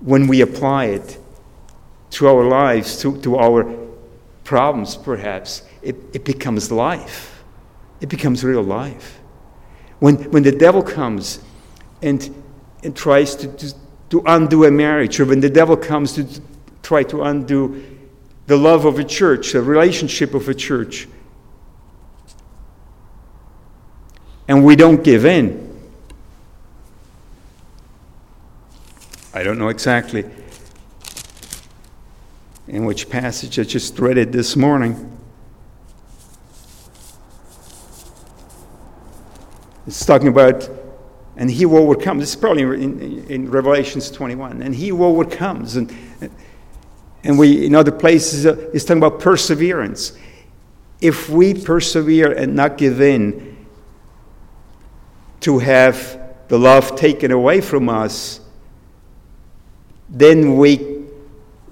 when 0.00 0.26
we 0.26 0.40
apply 0.40 0.86
it 0.86 1.18
to 2.14 2.28
our 2.28 2.44
lives, 2.44 3.00
to, 3.00 3.20
to 3.22 3.36
our 3.36 3.64
problems, 4.44 4.96
perhaps, 4.96 5.62
it, 5.82 5.96
it 6.12 6.24
becomes 6.24 6.70
life. 6.70 7.42
It 8.00 8.08
becomes 8.08 8.44
real 8.44 8.62
life. 8.62 9.18
When, 9.98 10.16
when 10.30 10.44
the 10.44 10.52
devil 10.52 10.82
comes 10.82 11.40
and, 12.02 12.32
and 12.84 12.94
tries 12.96 13.34
to, 13.36 13.48
to, 13.48 13.74
to 14.10 14.22
undo 14.26 14.64
a 14.64 14.70
marriage, 14.70 15.18
or 15.18 15.24
when 15.24 15.40
the 15.40 15.50
devil 15.50 15.76
comes 15.76 16.12
to 16.12 16.40
try 16.82 17.02
to 17.02 17.24
undo 17.24 17.84
the 18.46 18.56
love 18.56 18.84
of 18.84 19.00
a 19.00 19.04
church, 19.04 19.52
the 19.52 19.62
relationship 19.62 20.34
of 20.34 20.48
a 20.48 20.54
church, 20.54 21.08
and 24.46 24.64
we 24.64 24.76
don't 24.76 25.02
give 25.02 25.24
in, 25.24 25.62
I 29.32 29.42
don't 29.42 29.58
know 29.58 29.68
exactly 29.68 30.24
in 32.66 32.84
which 32.84 33.10
passage 33.10 33.58
I 33.58 33.64
just 33.64 33.98
read 33.98 34.16
it 34.16 34.32
this 34.32 34.56
morning. 34.56 35.10
It's 39.86 40.04
talking 40.06 40.28
about, 40.28 40.68
and 41.36 41.50
he 41.50 41.64
who 41.64 41.76
overcomes. 41.76 42.22
is 42.22 42.36
probably 42.36 42.62
in, 42.62 43.26
in 43.28 43.50
Revelations 43.50 44.10
21. 44.10 44.62
And 44.62 44.74
he 44.74 44.88
who 44.88 45.04
overcomes. 45.04 45.76
And, 45.76 45.94
and 47.22 47.38
we, 47.38 47.66
in 47.66 47.74
other 47.74 47.92
places, 47.92 48.46
uh, 48.46 48.56
it's 48.72 48.84
talking 48.84 49.02
about 49.02 49.20
perseverance. 49.20 50.12
If 51.02 51.28
we 51.28 51.52
persevere 51.52 52.32
and 52.32 52.54
not 52.54 52.78
give 52.78 53.02
in 53.02 53.66
to 55.40 55.58
have 55.58 56.18
the 56.48 56.58
love 56.58 56.96
taken 56.96 57.30
away 57.30 57.60
from 57.60 57.90
us, 57.90 58.40
then 60.08 60.56
we 60.56 60.93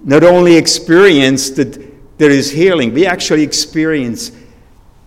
not 0.04 0.24
only 0.24 0.56
experience 0.56 1.50
that 1.50 2.18
there 2.18 2.30
is 2.30 2.50
healing, 2.50 2.92
we 2.92 3.06
actually 3.06 3.42
experience 3.42 4.32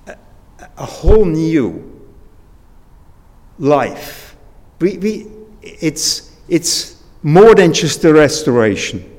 a, 0.08 0.16
a 0.78 0.86
whole 0.86 1.26
new 1.26 2.02
life. 3.60 4.36
We, 4.80 4.98
we, 4.98 5.28
it's, 5.62 6.36
it's 6.48 7.04
more 7.24 7.56
than 7.56 7.74
just 7.74 8.04
a 8.06 8.14
restoration. 8.14 9.12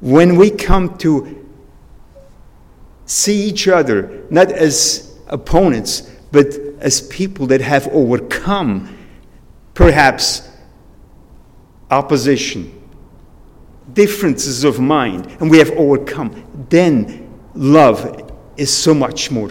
When 0.00 0.36
we 0.36 0.50
come 0.50 0.96
to 0.98 1.46
see 3.06 3.42
each 3.42 3.68
other, 3.68 4.24
not 4.30 4.50
as 4.50 5.18
opponents, 5.26 6.02
but 6.32 6.46
as 6.78 7.02
people 7.02 7.46
that 7.48 7.60
have 7.60 7.88
overcome 7.88 8.96
perhaps 9.74 10.48
opposition, 11.90 12.79
differences 13.94 14.64
of 14.64 14.80
mind, 14.80 15.26
and 15.40 15.50
we 15.50 15.58
have 15.58 15.70
overcome, 15.70 16.66
then 16.68 17.42
love 17.54 18.30
is 18.56 18.74
so 18.74 18.94
much 18.94 19.30
more 19.30 19.50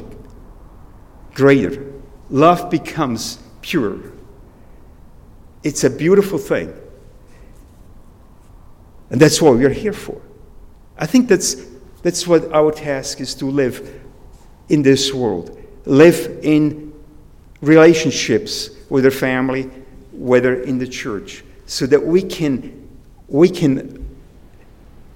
greater. 1.34 1.92
Love 2.30 2.70
becomes 2.70 3.40
pure. 3.62 4.00
It's 5.64 5.84
a 5.84 5.90
beautiful 5.90 6.38
thing. 6.38 6.74
And 9.10 9.20
that's 9.20 9.42
what 9.42 9.56
we're 9.56 9.70
here 9.70 9.94
for. 9.94 10.22
I 10.98 11.06
think 11.06 11.28
that's, 11.28 11.56
that's 12.04 12.28
what 12.28 12.52
our 12.54 12.72
task 12.72 13.20
is 13.20 13.34
to 13.36 13.46
live 13.46 14.02
in 14.70 14.84
this 14.84 15.14
world. 15.14 15.58
Live 15.86 16.40
in 16.44 16.94
relationships 17.62 18.70
with 18.90 19.06
our 19.06 19.12
family, 19.12 19.64
whether 20.12 20.62
in 20.62 20.78
the 20.78 20.88
church 20.88 21.44
so 21.70 21.86
that 21.86 22.04
we 22.04 22.22
can, 22.22 22.90
we 23.28 23.48
can 23.48 23.99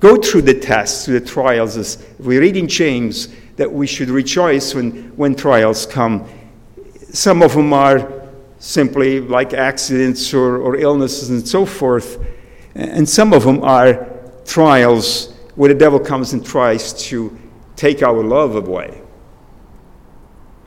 go 0.04 0.18
through 0.18 0.42
the 0.42 0.54
tests, 0.54 1.06
through 1.06 1.18
the 1.18 1.26
trials. 1.26 1.78
As 1.78 2.06
we 2.20 2.38
read 2.38 2.58
in 2.58 2.68
James 2.68 3.30
that 3.56 3.72
we 3.72 3.88
should 3.88 4.10
rejoice 4.10 4.76
when, 4.76 5.16
when 5.16 5.34
trials 5.34 5.86
come. 5.86 6.28
Some 7.14 7.42
of 7.42 7.54
them 7.54 7.72
are 7.72 8.28
simply 8.60 9.22
like 9.22 9.54
accidents 9.54 10.34
or, 10.34 10.58
or 10.58 10.76
illnesses 10.76 11.30
and 11.30 11.48
so 11.48 11.66
forth. 11.66 12.20
And 12.76 13.08
some 13.08 13.32
of 13.32 13.46
them 13.46 13.64
are 13.64 14.10
trials 14.44 15.32
where 15.56 15.70
the 15.70 15.80
devil 15.80 16.02
comes 16.02 16.34
and 16.34 16.46
tries 16.46 16.92
to 17.08 17.40
take 17.78 18.04
our 18.04 18.22
love 18.22 18.58
away 18.58 19.02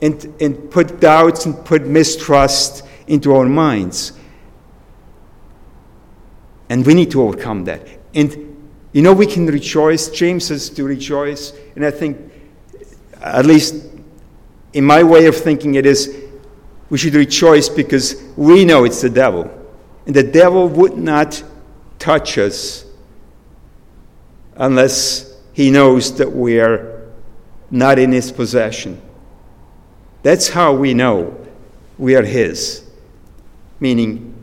and, 0.01 0.33
and 0.41 0.71
put 0.71 0.99
doubts 0.99 1.45
and 1.45 1.63
put 1.63 1.85
mistrust 1.85 2.83
into 3.05 3.35
our 3.35 3.45
minds. 3.45 4.13
And 6.69 6.83
we 6.83 6.95
need 6.95 7.11
to 7.11 7.21
overcome 7.21 7.65
that. 7.65 7.87
And 8.15 8.46
you 8.97 9.03
know, 9.03 9.13
we 9.13 9.27
can 9.27 9.45
rejoice. 9.45 10.09
James 10.09 10.45
says 10.45 10.71
to 10.71 10.83
rejoice. 10.83 11.53
And 11.75 11.85
I 11.85 11.91
think, 11.91 12.17
at 13.21 13.45
least 13.45 13.75
in 14.73 14.83
my 14.83 15.03
way 15.03 15.27
of 15.27 15.35
thinking, 15.35 15.75
it 15.75 15.85
is 15.85 16.17
we 16.89 16.97
should 16.97 17.13
rejoice 17.13 17.69
because 17.69 18.23
we 18.35 18.65
know 18.65 18.85
it's 18.85 19.03
the 19.03 19.09
devil. 19.11 19.51
And 20.07 20.15
the 20.15 20.23
devil 20.23 20.67
would 20.69 20.97
not 20.97 21.43
touch 21.99 22.39
us 22.39 22.85
unless 24.55 25.31
he 25.53 25.69
knows 25.69 26.17
that 26.17 26.31
we 26.31 26.59
are 26.59 27.07
not 27.69 27.99
in 27.99 28.11
his 28.11 28.31
possession. 28.31 28.99
That's 30.23 30.49
how 30.49 30.73
we 30.73 30.95
know 30.95 31.37
we 31.99 32.15
are 32.15 32.25
his, 32.25 32.83
meaning 33.79 34.33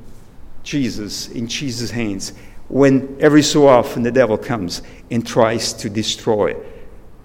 Jesus, 0.62 1.26
in 1.26 1.48
Jesus' 1.48 1.90
hands, 1.90 2.34
when 2.74 3.16
every 3.20 3.40
so 3.40 3.68
often 3.68 4.02
the 4.02 4.10
devil 4.10 4.36
comes 4.36 4.82
and 5.08 5.24
tries 5.24 5.72
to 5.72 5.88
destroy 5.88 6.56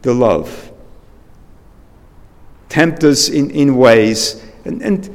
the 0.04 0.14
love. 0.14 0.72
Tempt 2.70 3.04
us 3.04 3.30
in, 3.30 3.50
in 3.50 3.76
ways, 3.76 4.45
and, 4.66 4.84
and 4.84 5.10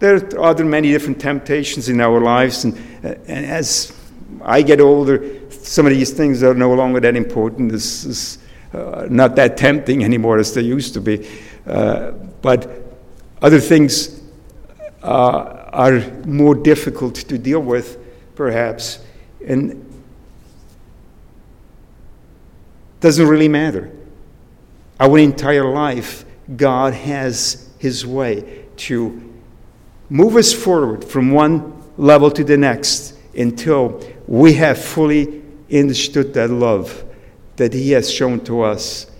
there 0.00 0.16
are 0.16 0.40
other 0.42 0.64
many 0.64 0.90
different 0.90 1.20
temptations 1.20 1.88
in 1.88 2.00
our 2.00 2.20
lives, 2.20 2.64
and, 2.64 2.76
and 3.04 3.46
as 3.46 3.92
I 4.42 4.62
get 4.62 4.80
older, 4.80 5.38
some 5.50 5.86
of 5.86 5.92
these 5.92 6.10
things 6.10 6.42
are 6.42 6.54
no 6.54 6.74
longer 6.74 6.98
that 6.98 7.14
important. 7.14 7.70
This 7.70 8.04
is 8.04 8.38
uh, 8.74 9.06
not 9.08 9.36
that 9.36 9.56
tempting 9.56 10.02
anymore 10.02 10.40
as 10.40 10.52
they 10.52 10.62
used 10.62 10.94
to 10.94 11.00
be. 11.00 11.28
Uh, 11.64 12.10
but 12.42 12.68
other 13.40 13.60
things 13.60 14.20
uh, 15.04 15.68
are 15.72 16.00
more 16.26 16.56
difficult 16.56 17.14
to 17.14 17.38
deal 17.38 17.60
with, 17.60 17.98
perhaps, 18.34 18.98
and 19.46 19.86
doesn't 23.00 23.26
really 23.26 23.48
matter. 23.48 23.90
Our 24.98 25.18
entire 25.18 25.64
life, 25.64 26.24
God 26.56 26.92
has 26.92 27.68
His 27.78 28.06
way 28.06 28.66
to 28.76 29.32
move 30.08 30.36
us 30.36 30.52
forward 30.52 31.04
from 31.04 31.30
one 31.30 31.82
level 31.96 32.30
to 32.30 32.44
the 32.44 32.56
next 32.56 33.14
until 33.36 34.02
we 34.26 34.54
have 34.54 34.82
fully 34.82 35.42
understood 35.72 36.34
that 36.34 36.50
love 36.50 37.04
that 37.56 37.74
He 37.74 37.90
has 37.90 38.10
shown 38.10 38.40
to 38.40 38.62
us 38.62 39.10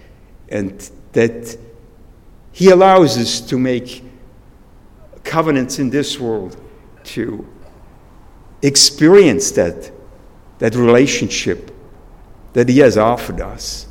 and 0.48 0.90
that 1.12 1.58
He 2.52 2.70
allows 2.70 3.18
us 3.18 3.40
to 3.42 3.58
make 3.58 4.02
covenants 5.24 5.78
in 5.78 5.90
this 5.90 6.18
world 6.18 6.56
to 7.04 7.46
experience 8.62 9.50
that, 9.52 9.90
that 10.60 10.74
relationship 10.74 11.74
that 12.52 12.68
He 12.68 12.78
has 12.78 12.96
offered 12.96 13.40
us. 13.40 13.86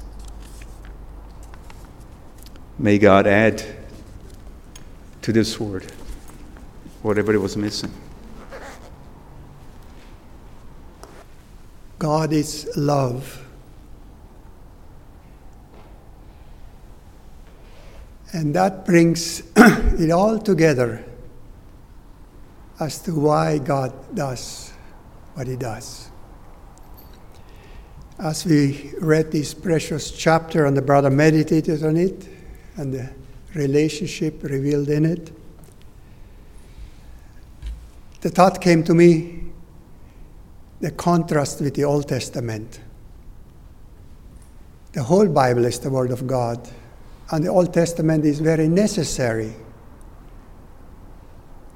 May 2.78 2.97
God 2.97 3.28
add 3.28 3.61
to 5.22 5.34
this 5.34 5.59
word 5.59 5.91
whatever 7.01 7.34
it 7.34 7.39
was 7.39 7.57
missing. 7.57 7.91
God 11.97 12.32
is 12.32 12.70
love. 12.78 13.45
And 18.32 18.55
that 18.55 18.86
brings 18.86 19.41
it 19.57 20.11
all 20.11 20.39
together 20.39 21.03
as 22.80 23.01
to 23.01 23.20
why 23.20 23.57
God 23.57 23.91
does 24.15 24.72
what 25.34 25.47
He 25.47 25.55
does. 25.55 26.09
As 28.20 28.45
we 28.45 28.91
read 28.99 29.32
this 29.32 29.53
precious 29.53 30.11
chapter 30.11 30.65
and 30.65 30.76
the 30.76 30.82
brother 30.82 31.09
meditated 31.09 31.86
on 31.86 31.95
it 31.95 32.28
and 32.76 32.93
the 32.93 33.09
relationship 33.55 34.43
revealed 34.43 34.89
in 34.89 35.05
it, 35.05 35.32
the 38.20 38.30
thought 38.30 38.59
came 38.59 38.84
to 38.84 38.93
me 38.93 39.43
the 40.82 40.91
contrast 40.91 41.61
with 41.61 41.76
the 41.76 41.86
Old 41.86 42.09
Testament. 42.09 42.82
The 44.91 45.03
whole 45.03 45.28
Bible 45.28 45.63
is 45.65 45.80
the 45.80 45.89
Word 45.89 46.11
of 46.11 46.28
God, 46.28 46.67
and 47.32 47.45
the 47.45 47.49
Old 47.49 47.74
Testament 47.74 48.26
is 48.26 48.39
very 48.39 48.67
necessary. 48.67 49.53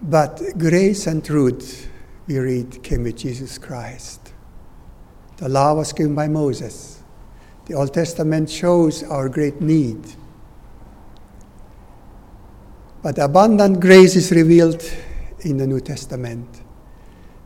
But 0.02 0.42
grace 0.58 1.08
and 1.08 1.24
truth, 1.24 1.90
we 2.28 2.38
read, 2.38 2.84
came 2.84 3.04
with 3.04 3.18
Jesus 3.18 3.58
Christ. 3.58 4.23
The 5.44 5.50
law 5.50 5.74
was 5.74 5.92
given 5.92 6.16
by 6.16 6.30
Moses. 6.30 7.04
The 7.66 7.74
Old 7.74 7.94
Testament 7.94 8.50
shows 8.50 9.04
our 9.04 9.28
great 9.28 9.60
need. 9.60 10.00
But 13.02 13.20
abundant 13.20 13.82
grace 13.82 14.16
is 14.16 14.32
revealed 14.32 14.82
in 15.42 15.58
the 15.58 15.68
New 15.68 15.82
Testament. 15.82 16.48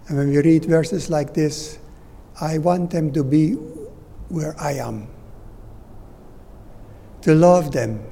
And 0.07 0.15
when 0.19 0.29
we 0.29 0.37
read 0.37 0.65
verses 0.65 1.09
like 1.09 1.33
this, 1.33 1.79
I 2.39 2.59
want 2.59 2.91
them 2.91 3.11
to 3.13 3.23
be 3.23 3.53
where 4.29 4.55
I 4.59 4.73
am. 4.73 5.07
To 7.23 7.33
love 7.33 7.71
them 7.71 8.05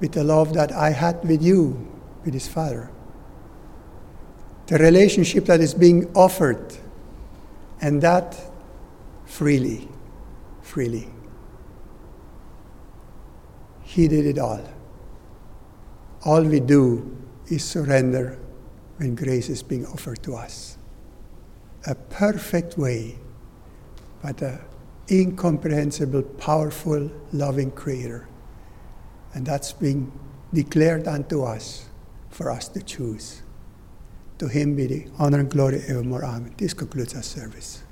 with 0.00 0.12
the 0.12 0.24
love 0.24 0.54
that 0.54 0.72
I 0.72 0.92
had 0.92 1.22
with 1.28 1.42
you, 1.42 1.92
with 2.24 2.32
his 2.32 2.48
Father. 2.48 2.90
The 4.68 4.78
relationship 4.78 5.44
that 5.44 5.60
is 5.60 5.74
being 5.74 6.10
offered, 6.14 6.74
and 7.82 8.00
that 8.00 8.53
freely, 9.34 9.88
freely. 10.62 11.08
He 13.82 14.06
did 14.06 14.26
it 14.26 14.38
all. 14.38 14.62
All 16.24 16.44
we 16.44 16.60
do 16.60 17.16
is 17.48 17.64
surrender 17.64 18.38
when 18.98 19.16
grace 19.16 19.48
is 19.48 19.60
being 19.60 19.86
offered 19.86 20.22
to 20.22 20.36
us. 20.36 20.78
A 21.88 21.96
perfect 21.96 22.78
way, 22.78 23.18
but 24.22 24.40
an 24.40 24.60
incomprehensible, 25.10 26.22
powerful, 26.22 27.10
loving 27.32 27.72
Creator. 27.72 28.28
And 29.34 29.44
that's 29.44 29.72
being 29.72 30.12
declared 30.52 31.08
unto 31.08 31.42
us 31.42 31.88
for 32.30 32.52
us 32.52 32.68
to 32.68 32.82
choose. 32.82 33.42
To 34.38 34.46
Him 34.46 34.76
be 34.76 34.86
the 34.86 35.06
honor 35.18 35.40
and 35.40 35.50
glory 35.50 35.82
evermore. 35.88 36.24
Amen. 36.24 36.54
This 36.56 36.72
concludes 36.72 37.16
our 37.16 37.22
service. 37.22 37.83